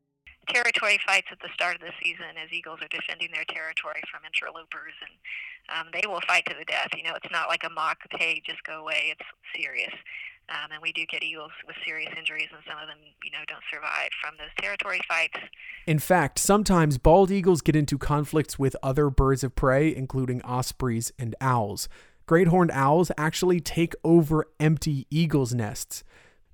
Territory 0.49 0.99
fights 1.05 1.27
at 1.31 1.39
the 1.39 1.49
start 1.53 1.75
of 1.75 1.81
the 1.81 1.93
season 2.03 2.35
as 2.43 2.51
eagles 2.51 2.79
are 2.81 2.87
defending 2.89 3.29
their 3.31 3.45
territory 3.45 4.01
from 4.11 4.21
interlopers, 4.25 4.93
and 5.07 5.79
um, 5.79 5.87
they 5.93 6.05
will 6.07 6.21
fight 6.27 6.45
to 6.47 6.55
the 6.57 6.65
death. 6.65 6.89
You 6.97 7.03
know, 7.03 7.15
it's 7.15 7.31
not 7.31 7.47
like 7.47 7.63
a 7.63 7.69
mock, 7.69 7.99
hey, 8.17 8.41
just 8.45 8.63
go 8.63 8.81
away. 8.81 9.15
It's 9.15 9.29
serious. 9.55 9.93
Um, 10.49 10.71
and 10.71 10.81
we 10.81 10.91
do 10.91 11.05
get 11.05 11.23
eagles 11.23 11.51
with 11.67 11.75
serious 11.85 12.11
injuries, 12.17 12.47
and 12.51 12.61
some 12.67 12.79
of 12.81 12.87
them, 12.87 12.97
you 13.23 13.31
know, 13.31 13.45
don't 13.47 13.63
survive 13.71 14.09
from 14.21 14.35
those 14.37 14.49
territory 14.59 14.99
fights. 15.07 15.37
In 15.85 15.99
fact, 15.99 16.39
sometimes 16.39 16.97
bald 16.97 17.29
eagles 17.29 17.61
get 17.61 17.75
into 17.75 17.97
conflicts 17.97 18.57
with 18.57 18.75
other 18.81 19.09
birds 19.09 19.43
of 19.43 19.55
prey, 19.55 19.95
including 19.95 20.41
ospreys 20.41 21.11
and 21.19 21.35
owls. 21.39 21.87
Great 22.25 22.47
horned 22.47 22.71
owls 22.71 23.11
actually 23.17 23.59
take 23.59 23.93
over 24.03 24.47
empty 24.59 25.05
eagles' 25.09 25.53
nests. 25.53 26.03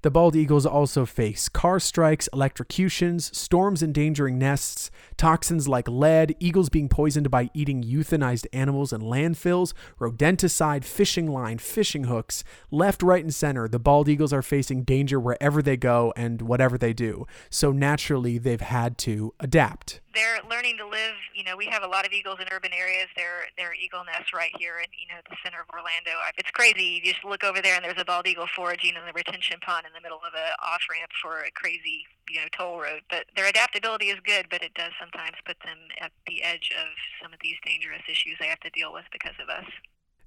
The 0.06 0.12
bald 0.12 0.36
eagles 0.36 0.68
also 0.68 1.04
face 1.08 1.50
car 1.50 1.80
strikes, 1.80 2.30
electrocutions, 2.32 3.36
storms 3.36 3.82
endangering 3.82 4.38
nests, 4.38 4.92
toxins 5.18 5.68
like 5.68 5.88
lead, 5.88 6.36
eagles 6.40 6.70
being 6.70 6.90
poisoned 6.90 7.32
by 7.32 7.50
eating 7.56 7.82
euthanized 7.82 8.46
animals 8.54 8.94
in 8.94 9.02
landfills, 9.02 9.74
rodenticide, 10.00 10.84
fishing 10.84 11.32
line, 11.32 11.58
fishing 11.58 12.04
hooks. 12.04 12.44
Left, 12.70 13.02
right, 13.02 13.24
and 13.24 13.34
center, 13.34 13.68
the 13.68 13.80
bald 13.80 14.08
eagles 14.08 14.32
are 14.32 14.44
facing 14.44 14.84
danger 14.84 15.20
wherever 15.20 15.64
they 15.64 15.76
go 15.76 16.14
and 16.16 16.40
whatever 16.44 16.78
they 16.78 16.94
do. 16.94 17.26
So 17.50 17.72
naturally, 17.72 18.38
they've 18.38 18.62
had 18.62 19.00
to 19.00 19.34
adapt 19.40 20.02
they're 20.16 20.40
learning 20.50 20.80
to 20.80 20.88
live. 20.88 21.20
You 21.36 21.44
know, 21.44 21.60
we 21.60 21.68
have 21.68 21.84
a 21.84 21.88
lot 21.88 22.08
of 22.08 22.14
eagles 22.14 22.40
in 22.40 22.48
urban 22.50 22.72
areas. 22.72 23.12
There, 23.16 23.52
there 23.60 23.70
are 23.70 23.76
eagle 23.76 24.04
nests 24.08 24.32
right 24.34 24.52
here 24.58 24.80
in 24.80 24.88
you 24.96 25.12
know 25.12 25.20
the 25.30 25.36
center 25.44 25.60
of 25.60 25.68
Orlando. 25.70 26.16
It's 26.40 26.50
crazy. 26.52 27.04
You 27.04 27.12
just 27.12 27.24
look 27.28 27.44
over 27.44 27.62
there 27.62 27.76
and 27.76 27.84
there's 27.84 28.00
a 28.00 28.08
bald 28.08 28.26
eagle 28.26 28.48
foraging 28.56 28.96
in 28.96 29.04
the 29.06 29.14
retention 29.14 29.60
pond 29.60 29.86
in 29.86 29.92
the 29.96 30.02
middle 30.02 30.20
of 30.20 30.34
a 30.36 30.54
off 30.62 30.84
ramp 30.92 31.12
for 31.22 31.40
a 31.42 31.52
crazy 31.52 32.06
you 32.30 32.40
know 32.40 32.48
toll 32.52 32.80
road. 32.80 33.02
But 33.10 33.26
their 33.36 33.48
adaptability 33.48 34.08
is 34.08 34.20
good, 34.26 34.48
but 34.50 34.62
it 34.62 34.74
does 34.76 34.92
sometimes 35.00 35.38
put 35.46 35.58
them 35.64 35.78
at 36.00 36.12
the 36.28 36.44
edge 36.44 36.72
of 36.76 36.88
some 37.22 37.34
of 37.34 37.40
these 37.42 37.56
dangerous 37.66 38.04
issues 38.10 38.38
they 38.40 38.48
have 38.48 38.60
to 38.62 38.70
deal 38.72 38.94
with 38.94 39.06
because 39.12 39.36
of 39.42 39.50
us. 39.50 39.66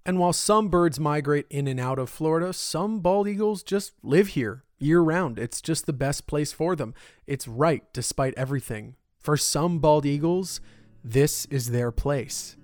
And 0.05 0.19
while 0.19 0.33
some 0.33 0.69
birds 0.69 0.99
migrate 0.99 1.47
in 1.51 1.67
and 1.67 1.79
out 1.79 1.99
of 1.99 2.09
Florida, 2.09 2.53
some 2.53 3.01
bald 3.01 3.29
eagles 3.29 3.63
just 3.63 3.93
live 4.03 4.29
here 4.29 4.65
year 4.79 5.01
round. 5.01 5.39
It's 5.39 5.61
just 5.61 5.87
the 5.87 5.93
best 5.93 6.27
place 6.27 6.53
for 6.53 6.77
them. 6.77 6.95
It's 7.27 7.49
right 7.49 7.83
despite 7.93 8.35
everything. 8.37 8.97
For 9.19 9.37
some 9.37 9.79
bald 9.81 10.07
eagles, 10.07 10.61
this 11.05 11.45
is 11.47 11.71
their 11.71 11.91
place. 11.91 12.57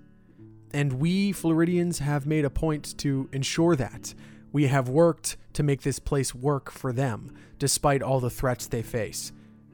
And 0.71 0.93
we 0.93 1.31
Floridians 1.31 1.99
have 1.99 2.25
made 2.25 2.45
a 2.45 2.49
point 2.49 2.97
to 2.99 3.29
ensure 3.31 3.75
that. 3.75 4.13
We 4.55 4.67
have 4.67 4.87
worked 4.87 5.35
to 5.51 5.63
make 5.63 5.81
this 5.81 5.99
place 5.99 6.33
work 6.33 6.71
for 6.71 6.93
them, 6.93 7.35
despite 7.59 8.01
all 8.01 8.21
the 8.21 8.29
threats 8.29 8.67
they 8.67 8.83
face. 8.83 9.33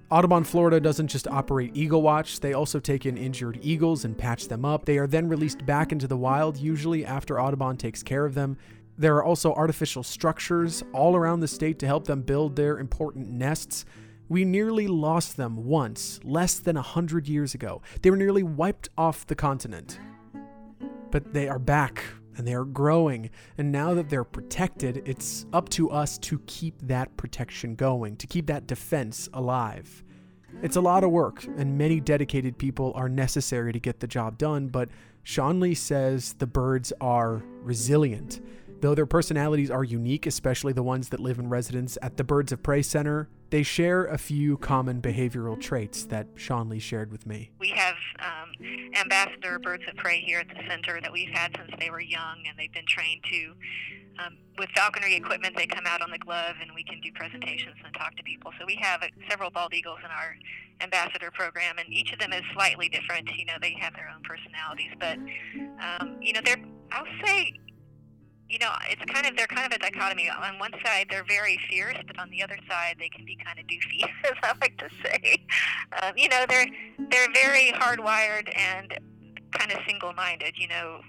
Audubon 0.09 0.43
Florida 0.43 0.79
doesn't 0.79 1.09
just 1.09 1.27
operate 1.27 1.77
Eagle 1.77 2.01
Watch, 2.01 2.39
they 2.39 2.53
also 2.53 2.79
take 2.79 3.05
in 3.05 3.15
injured 3.15 3.59
eagles 3.61 4.05
and 4.05 4.17
patch 4.17 4.47
them 4.47 4.65
up. 4.65 4.85
They 4.85 4.97
are 4.97 5.05
then 5.05 5.29
released 5.29 5.67
back 5.67 5.91
into 5.91 6.07
the 6.07 6.17
wild, 6.17 6.57
usually 6.57 7.05
after 7.05 7.39
Audubon 7.39 7.77
takes 7.77 8.01
care 8.01 8.25
of 8.25 8.33
them. 8.33 8.57
There 8.97 9.15
are 9.17 9.23
also 9.23 9.53
artificial 9.53 10.01
structures 10.01 10.83
all 10.93 11.15
around 11.15 11.41
the 11.41 11.47
state 11.47 11.77
to 11.77 11.85
help 11.85 12.07
them 12.07 12.23
build 12.23 12.55
their 12.55 12.79
important 12.79 13.29
nests. 13.29 13.85
We 14.29 14.45
nearly 14.45 14.87
lost 14.87 15.37
them 15.37 15.63
once, 15.67 16.19
less 16.23 16.57
than 16.57 16.75
a 16.75 16.81
hundred 16.81 17.27
years 17.27 17.53
ago. 17.53 17.83
They 18.01 18.09
were 18.09 18.17
nearly 18.17 18.41
wiped 18.41 18.89
off 18.97 19.27
the 19.27 19.35
continent. 19.35 19.99
But 21.11 21.33
they 21.33 21.47
are 21.47 21.59
back 21.59 22.03
and 22.37 22.47
they 22.47 22.53
are 22.53 22.65
growing. 22.65 23.29
And 23.57 23.71
now 23.71 23.93
that 23.93 24.09
they're 24.09 24.23
protected, 24.23 25.03
it's 25.05 25.45
up 25.53 25.69
to 25.69 25.89
us 25.89 26.17
to 26.19 26.39
keep 26.45 26.75
that 26.83 27.15
protection 27.17 27.75
going, 27.75 28.17
to 28.17 28.27
keep 28.27 28.47
that 28.47 28.67
defense 28.67 29.29
alive. 29.33 30.03
It's 30.61 30.75
a 30.75 30.81
lot 30.81 31.03
of 31.03 31.11
work, 31.11 31.45
and 31.57 31.77
many 31.77 31.99
dedicated 31.99 32.57
people 32.57 32.91
are 32.95 33.09
necessary 33.09 33.71
to 33.73 33.79
get 33.79 33.99
the 33.99 34.07
job 34.07 34.37
done, 34.37 34.67
but 34.67 34.89
Shawnlee 35.23 35.75
says 35.75 36.33
the 36.33 36.47
birds 36.47 36.91
are 36.99 37.41
resilient. 37.61 38.41
Though 38.81 38.95
their 38.95 39.05
personalities 39.05 39.69
are 39.69 39.83
unique, 39.83 40.25
especially 40.25 40.73
the 40.73 40.83
ones 40.83 41.09
that 41.09 41.19
live 41.19 41.39
in 41.39 41.49
residence 41.49 41.97
at 42.01 42.17
the 42.17 42.23
Birds 42.23 42.51
of 42.51 42.63
Prey 42.63 42.81
Center, 42.81 43.29
they 43.51 43.63
share 43.63 44.05
a 44.05 44.17
few 44.17 44.57
common 44.57 45.01
behavioral 45.01 45.59
traits 45.59 46.05
that 46.05 46.27
Shawnlee 46.35 46.79
shared 46.79 47.11
with 47.11 47.27
me. 47.27 47.51
We 47.59 47.69
have 47.69 47.95
um, 48.19 48.51
ambassador 48.95 49.59
birds 49.59 49.83
of 49.87 49.95
prey 49.97 50.21
here 50.21 50.39
at 50.39 50.47
the 50.47 50.61
center 50.67 50.99
that 51.01 51.11
we've 51.11 51.29
had 51.29 51.55
since 51.57 51.71
they 51.79 51.89
were 51.89 52.01
young, 52.01 52.43
and 52.47 52.57
they've 52.57 52.73
been 52.73 52.87
trained 52.87 53.21
to 53.31 53.53
um, 54.19 54.37
with 54.57 54.69
falconry 54.75 55.15
equipment, 55.15 55.55
they 55.55 55.67
come 55.67 55.85
out 55.85 56.01
on 56.01 56.11
the 56.11 56.17
glove, 56.17 56.55
and 56.61 56.71
we 56.75 56.83
can 56.83 56.99
do 57.01 57.11
presentations 57.13 57.75
and 57.83 57.93
talk 57.93 58.15
to 58.17 58.23
people. 58.23 58.51
So 58.59 58.65
we 58.65 58.75
have 58.81 59.01
uh, 59.01 59.07
several 59.29 59.49
bald 59.49 59.73
eagles 59.73 59.99
in 60.03 60.11
our 60.11 60.35
ambassador 60.81 61.31
program, 61.31 61.77
and 61.77 61.91
each 61.91 62.11
of 62.11 62.19
them 62.19 62.33
is 62.33 62.41
slightly 62.53 62.89
different. 62.89 63.29
You 63.35 63.45
know, 63.45 63.55
they 63.61 63.75
have 63.79 63.93
their 63.93 64.09
own 64.13 64.21
personalities, 64.23 64.91
but 64.99 65.17
um, 65.81 66.17
you 66.21 66.33
know, 66.33 66.41
they're 66.43 66.61
I'll 66.91 67.05
say 67.25 67.53
you 68.51 68.59
know, 68.59 68.71
it's 68.89 69.01
kind 69.05 69.25
of 69.25 69.37
they're 69.37 69.47
kind 69.47 69.65
of 69.65 69.71
a 69.71 69.79
dichotomy. 69.79 70.29
On 70.29 70.59
one 70.59 70.71
side, 70.83 71.07
they're 71.09 71.23
very 71.23 71.57
fierce, 71.69 71.95
but 72.05 72.19
on 72.19 72.29
the 72.29 72.43
other 72.43 72.57
side, 72.69 72.97
they 72.99 73.07
can 73.07 73.23
be 73.23 73.37
kind 73.37 73.57
of 73.57 73.65
doofy, 73.65 74.03
as 74.25 74.37
I 74.43 74.53
like 74.59 74.77
to 74.79 74.89
say. 75.01 75.37
Um, 76.01 76.13
you 76.17 76.27
know, 76.27 76.45
they're 76.49 76.67
they're 77.09 77.31
very 77.33 77.71
hardwired 77.71 78.51
and 78.57 78.99
kind 79.57 79.71
of 79.71 79.79
single-minded. 79.87 80.55
You 80.57 80.67
know, 80.67 80.99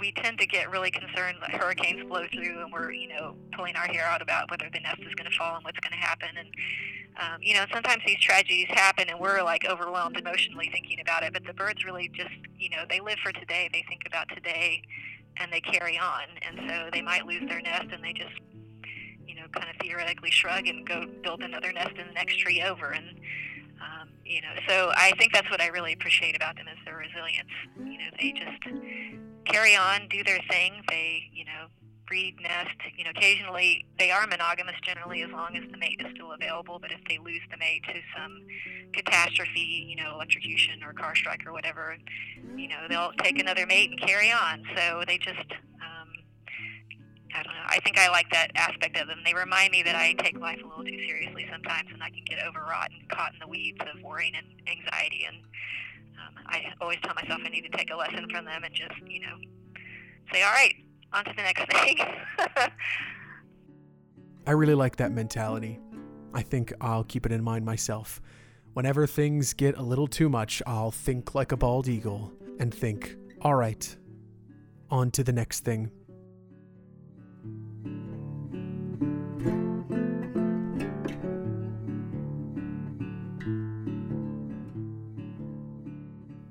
we 0.00 0.12
tend 0.12 0.38
to 0.38 0.46
get 0.46 0.70
really 0.70 0.92
concerned 0.92 1.38
that 1.40 1.50
hurricanes 1.50 2.08
blow 2.08 2.24
through, 2.32 2.62
and 2.62 2.72
we're 2.72 2.92
you 2.92 3.08
know 3.08 3.34
pulling 3.56 3.74
our 3.74 3.88
hair 3.88 4.04
out 4.04 4.22
about 4.22 4.48
whether 4.48 4.70
the 4.72 4.78
nest 4.78 5.00
is 5.00 5.14
going 5.16 5.28
to 5.28 5.36
fall 5.36 5.56
and 5.56 5.64
what's 5.64 5.80
going 5.80 5.98
to 6.00 6.06
happen. 6.06 6.28
And 6.38 6.48
um, 7.16 7.42
you 7.42 7.54
know, 7.54 7.64
sometimes 7.72 8.04
these 8.06 8.20
tragedies 8.20 8.68
happen, 8.68 9.08
and 9.08 9.18
we're 9.18 9.42
like 9.42 9.64
overwhelmed 9.68 10.16
emotionally 10.16 10.70
thinking 10.72 11.00
about 11.00 11.24
it. 11.24 11.32
But 11.32 11.46
the 11.46 11.52
birds 11.52 11.84
really 11.84 12.08
just 12.14 12.30
you 12.56 12.70
know 12.70 12.84
they 12.88 13.00
live 13.00 13.18
for 13.24 13.32
today. 13.32 13.68
They 13.72 13.84
think 13.88 14.02
about 14.06 14.28
today 14.28 14.82
and 15.36 15.52
they 15.52 15.60
carry 15.60 15.98
on. 15.98 16.24
And 16.42 16.68
so 16.68 16.88
they 16.92 17.02
might 17.02 17.26
lose 17.26 17.42
their 17.48 17.60
nest 17.60 17.86
and 17.92 18.02
they 18.02 18.12
just, 18.12 18.34
you 19.26 19.34
know, 19.34 19.46
kind 19.52 19.68
of 19.68 19.76
theoretically 19.80 20.30
shrug 20.30 20.66
and 20.66 20.86
go 20.86 21.06
build 21.22 21.42
another 21.42 21.72
nest 21.72 21.96
in 21.98 22.06
the 22.06 22.12
next 22.12 22.38
tree 22.38 22.62
over. 22.62 22.90
And, 22.90 23.20
um, 23.80 24.08
you 24.24 24.40
know, 24.40 24.54
so 24.68 24.92
I 24.96 25.12
think 25.18 25.32
that's 25.32 25.50
what 25.50 25.60
I 25.60 25.68
really 25.68 25.92
appreciate 25.92 26.36
about 26.36 26.56
them 26.56 26.68
is 26.68 26.78
their 26.84 26.96
resilience. 26.96 27.50
You 27.78 27.98
know, 27.98 28.10
they 28.18 28.32
just 28.32 28.62
carry 29.46 29.76
on, 29.76 30.08
do 30.08 30.22
their 30.24 30.40
thing. 30.48 30.82
They, 30.88 31.30
you 31.32 31.44
know, 31.44 31.66
breed, 32.06 32.36
nest. 32.42 32.76
You 32.96 33.04
know, 33.04 33.10
occasionally 33.10 33.86
they 33.98 34.10
are 34.10 34.26
monogamous 34.26 34.76
generally 34.82 35.22
as 35.22 35.30
long 35.30 35.56
as 35.56 35.62
the 35.70 35.78
mate 35.78 36.00
is 36.04 36.12
still 36.14 36.32
available. 36.32 36.78
But 36.78 36.92
if 36.92 37.00
they 37.08 37.18
lose 37.18 37.42
the 37.50 37.56
mate 37.56 37.82
to 37.84 38.00
some 38.16 38.42
catastrophe, 38.92 39.86
you 39.88 39.96
know, 39.96 40.14
electrocution 40.14 40.82
or 40.82 40.92
car 40.92 41.14
strike 41.14 41.46
or 41.46 41.52
whatever, 41.52 41.96
you 42.56 42.68
know, 42.68 42.86
they'll 42.88 43.12
take 43.22 43.38
another 43.38 43.66
mate 43.66 43.90
and 43.90 44.00
carry 44.00 44.30
on. 44.30 44.64
So 44.76 45.04
they 45.06 45.18
just, 45.18 45.50
um, 45.50 46.08
I 47.34 47.42
don't 47.42 47.54
know. 47.54 47.66
I 47.66 47.80
think 47.80 47.98
I 47.98 48.08
like 48.10 48.30
that 48.30 48.50
aspect 48.54 48.96
of 48.98 49.08
them. 49.08 49.20
They 49.24 49.34
remind 49.34 49.72
me 49.72 49.82
that 49.82 49.96
I 49.96 50.12
take 50.14 50.38
life 50.38 50.60
a 50.62 50.68
little 50.68 50.84
too 50.84 51.06
seriously 51.06 51.46
sometimes, 51.50 51.90
and 51.92 52.02
I 52.02 52.10
can 52.10 52.24
get 52.24 52.38
overwrought 52.46 52.90
and 52.90 53.08
caught 53.08 53.32
in 53.32 53.40
the 53.40 53.48
weeds 53.48 53.80
of 53.80 54.02
worrying 54.02 54.34
and 54.36 54.46
anxiety. 54.68 55.26
And 55.26 55.36
um, 56.20 56.44
I 56.46 56.66
always 56.80 56.98
tell 57.02 57.14
myself 57.14 57.40
I 57.44 57.48
need 57.48 57.62
to 57.62 57.76
take 57.76 57.90
a 57.90 57.96
lesson 57.96 58.28
from 58.30 58.44
them 58.44 58.62
and 58.62 58.74
just, 58.74 58.94
you 59.06 59.20
know, 59.20 59.36
say, 60.32 60.42
all 60.42 60.52
right, 60.52 60.74
on 61.14 61.24
to 61.24 61.32
the 61.36 61.42
next 61.42 61.72
thing. 61.72 61.98
I 64.46 64.50
really 64.50 64.74
like 64.74 64.96
that 64.96 65.12
mentality. 65.12 65.78
I 66.34 66.42
think 66.42 66.72
I'll 66.80 67.04
keep 67.04 67.24
it 67.24 67.32
in 67.32 67.42
mind 67.42 67.64
myself. 67.64 68.20
Whenever 68.74 69.06
things 69.06 69.54
get 69.54 69.78
a 69.78 69.82
little 69.82 70.08
too 70.08 70.28
much, 70.28 70.60
I'll 70.66 70.90
think 70.90 71.34
like 71.34 71.52
a 71.52 71.56
bald 71.56 71.88
eagle 71.88 72.32
and 72.58 72.74
think, 72.74 73.16
all 73.40 73.54
right, 73.54 73.96
on 74.90 75.12
to 75.12 75.22
the 75.22 75.32
next 75.32 75.60
thing. 75.60 75.90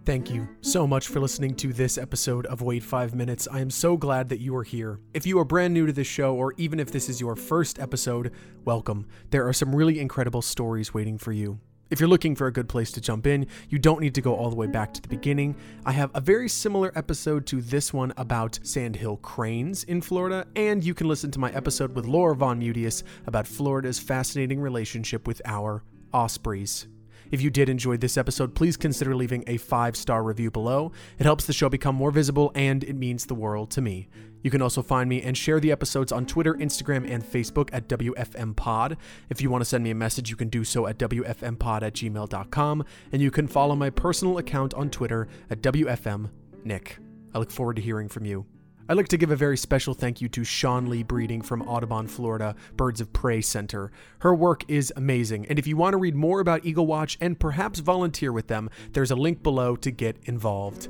Thank 0.06 0.30
you 0.30 0.50
so 0.60 0.86
much 0.86 1.08
for 1.08 1.22
listening 1.22 1.56
to 1.56 1.72
this 1.72 1.98
episode 1.98 2.46
of 2.48 2.62
Wait 2.62 2.84
5 2.84 3.16
Minutes. 3.16 3.48
I 3.50 3.62
am 3.62 3.70
so 3.70 3.96
glad 3.96 4.28
that 4.28 4.42
you 4.42 4.54
are 4.58 4.64
here. 4.64 5.00
If 5.14 5.26
you 5.26 5.40
are 5.40 5.46
brand 5.46 5.74
new 5.74 5.86
to 5.86 5.94
this 5.94 6.08
show, 6.08 6.36
or 6.36 6.54
even 6.58 6.78
if 6.82 6.92
this 6.92 7.08
is 7.08 7.22
your 7.22 7.38
first 7.38 7.80
episode, 7.80 8.34
welcome. 8.66 9.06
There 9.30 9.48
are 9.48 9.54
some 9.54 9.74
really 9.74 10.02
incredible 10.02 10.42
stories 10.42 10.94
waiting 10.94 11.18
for 11.18 11.32
you. 11.32 11.58
If 11.90 12.02
you're 12.02 12.10
looking 12.10 12.36
for 12.36 12.48
a 12.48 12.52
good 12.52 12.68
place 12.68 12.92
to 12.92 13.00
jump 13.00 13.26
in, 13.26 13.48
you 13.70 13.80
don't 13.80 14.02
need 14.02 14.14
to 14.16 14.22
go 14.22 14.36
all 14.36 14.50
the 14.50 14.58
way 14.58 14.68
back 14.68 14.94
to 14.94 15.02
the 15.02 15.08
beginning. 15.08 15.56
I 15.86 15.94
have 15.94 16.12
a 16.14 16.20
very 16.20 16.50
similar 16.50 16.92
episode 16.98 17.46
to 17.48 17.62
this 17.62 17.94
one 17.94 18.12
about 18.18 18.60
sandhill 18.62 19.16
cranes 19.18 19.86
in 19.86 20.02
Florida, 20.02 20.46
and 20.58 20.84
you 20.84 20.94
can 20.94 21.08
listen 21.08 21.32
to 21.32 21.40
my 21.40 21.52
episode 21.54 21.96
with 21.96 22.08
Laura 22.08 22.36
Von 22.36 22.60
Mutius 22.60 23.04
about 23.26 23.48
Florida's 23.48 24.00
fascinating 24.00 24.60
relationship 24.60 25.28
with 25.28 25.42
our 25.46 25.82
ospreys. 26.14 26.88
If 27.34 27.42
you 27.42 27.50
did 27.50 27.68
enjoy 27.68 27.98
this 27.98 28.16
episode, 28.16 28.54
please 28.54 28.78
consider 28.78 29.16
leaving 29.16 29.44
a 29.48 29.58
five 29.58 29.96
star 29.96 30.22
review 30.22 30.52
below. 30.52 30.92
It 31.18 31.24
helps 31.24 31.48
the 31.48 31.52
show 31.52 31.68
become 31.68 31.96
more 31.96 32.12
visible 32.12 32.52
and 32.54 32.84
it 32.84 32.96
means 32.96 33.26
the 33.26 33.34
world 33.34 33.72
to 33.72 33.82
me. 33.82 34.08
You 34.44 34.52
can 34.52 34.62
also 34.62 34.84
find 34.84 35.10
me 35.10 35.20
and 35.24 35.36
share 35.36 35.60
the 35.60 35.72
episodes 35.72 36.12
on 36.12 36.28
Twitter, 36.28 36.54
Instagram, 36.54 37.10
and 37.10 37.24
Facebook 37.24 37.72
at 37.74 37.88
WFMPod. 37.88 38.98
If 39.32 39.42
you 39.42 39.50
want 39.50 39.62
to 39.62 39.66
send 39.66 39.84
me 39.84 39.90
a 39.90 39.96
message, 39.96 40.30
you 40.30 40.36
can 40.36 40.50
do 40.50 40.64
so 40.64 40.86
at 40.86 41.00
WFMPod 41.00 41.82
at 41.82 41.94
gmail.com, 41.94 42.86
and 43.12 43.20
you 43.20 43.32
can 43.32 43.48
follow 43.48 43.76
my 43.76 43.90
personal 43.90 44.38
account 44.38 44.76
on 44.76 44.92
Twitter 44.92 45.28
at 45.50 45.64
WFMNick. 45.64 46.98
I 47.34 47.40
look 47.40 47.50
forward 47.50 47.78
to 47.78 47.82
hearing 47.82 48.10
from 48.10 48.26
you. 48.26 48.46
I'd 48.90 48.98
like 48.98 49.08
to 49.10 49.18
give 49.18 49.32
a 49.32 49.36
very 49.38 49.56
special 49.56 49.94
thank 49.94 50.20
you 50.20 50.28
to 50.28 50.42
Shawnlee 50.42 51.08
Breeding 51.08 51.42
from 51.42 51.62
Audubon, 51.62 52.06
Florida, 52.06 52.54
Birds 52.76 53.00
of 53.00 53.14
Prey 53.14 53.40
Center. 53.40 53.94
Her 54.20 54.36
work 54.36 54.66
is 54.68 54.92
amazing, 54.98 55.46
and 55.46 55.58
if 55.58 55.66
you 55.66 55.78
want 55.78 55.94
to 55.94 55.98
read 55.98 56.16
more 56.16 56.42
about 56.42 56.66
Eagle 56.66 56.86
Watch 56.86 57.18
and 57.22 57.40
perhaps 57.40 57.80
volunteer 57.80 58.34
with 58.34 58.48
them, 58.48 58.70
there's 58.92 59.12
a 59.12 59.16
link 59.16 59.42
below 59.42 59.78
to 59.78 59.90
get 59.90 60.18
involved. 60.26 60.90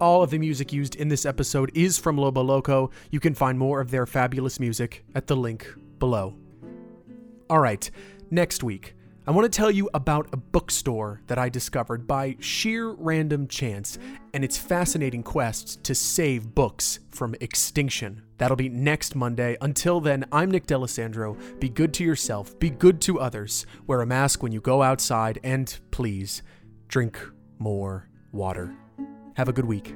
All 0.00 0.22
of 0.22 0.30
the 0.30 0.38
music 0.38 0.72
used 0.72 0.96
in 0.96 1.08
this 1.08 1.26
episode 1.26 1.70
is 1.74 1.98
from 1.98 2.16
Lobo 2.16 2.42
Loco. 2.42 2.90
You 3.10 3.20
can 3.20 3.34
find 3.34 3.58
more 3.58 3.78
of 3.82 3.90
their 3.90 4.06
fabulous 4.06 4.58
music 4.58 5.04
at 5.14 5.26
the 5.26 5.36
link 5.36 5.70
below. 5.98 6.34
All 7.50 7.60
right, 7.60 7.90
next 8.30 8.64
week. 8.64 8.94
I 9.26 9.30
want 9.30 9.50
to 9.50 9.56
tell 9.56 9.70
you 9.70 9.88
about 9.94 10.28
a 10.34 10.36
bookstore 10.36 11.22
that 11.28 11.38
I 11.38 11.48
discovered 11.48 12.06
by 12.06 12.36
sheer 12.40 12.90
random 12.90 13.48
chance 13.48 13.96
and 14.34 14.44
its 14.44 14.58
fascinating 14.58 15.22
quest 15.22 15.82
to 15.84 15.94
save 15.94 16.54
books 16.54 16.98
from 17.10 17.34
extinction. 17.40 18.20
That'll 18.36 18.54
be 18.54 18.68
next 18.68 19.14
Monday. 19.14 19.56
Until 19.62 19.98
then, 20.00 20.26
I'm 20.30 20.50
Nick 20.50 20.66
D'Alessandro. 20.66 21.38
Be 21.58 21.70
good 21.70 21.94
to 21.94 22.04
yourself, 22.04 22.58
be 22.58 22.68
good 22.68 23.00
to 23.02 23.18
others, 23.18 23.64
wear 23.86 24.02
a 24.02 24.06
mask 24.06 24.42
when 24.42 24.52
you 24.52 24.60
go 24.60 24.82
outside, 24.82 25.38
and 25.42 25.74
please 25.90 26.42
drink 26.88 27.18
more 27.58 28.10
water. 28.30 28.76
Have 29.36 29.48
a 29.48 29.54
good 29.54 29.64
week. 29.64 29.94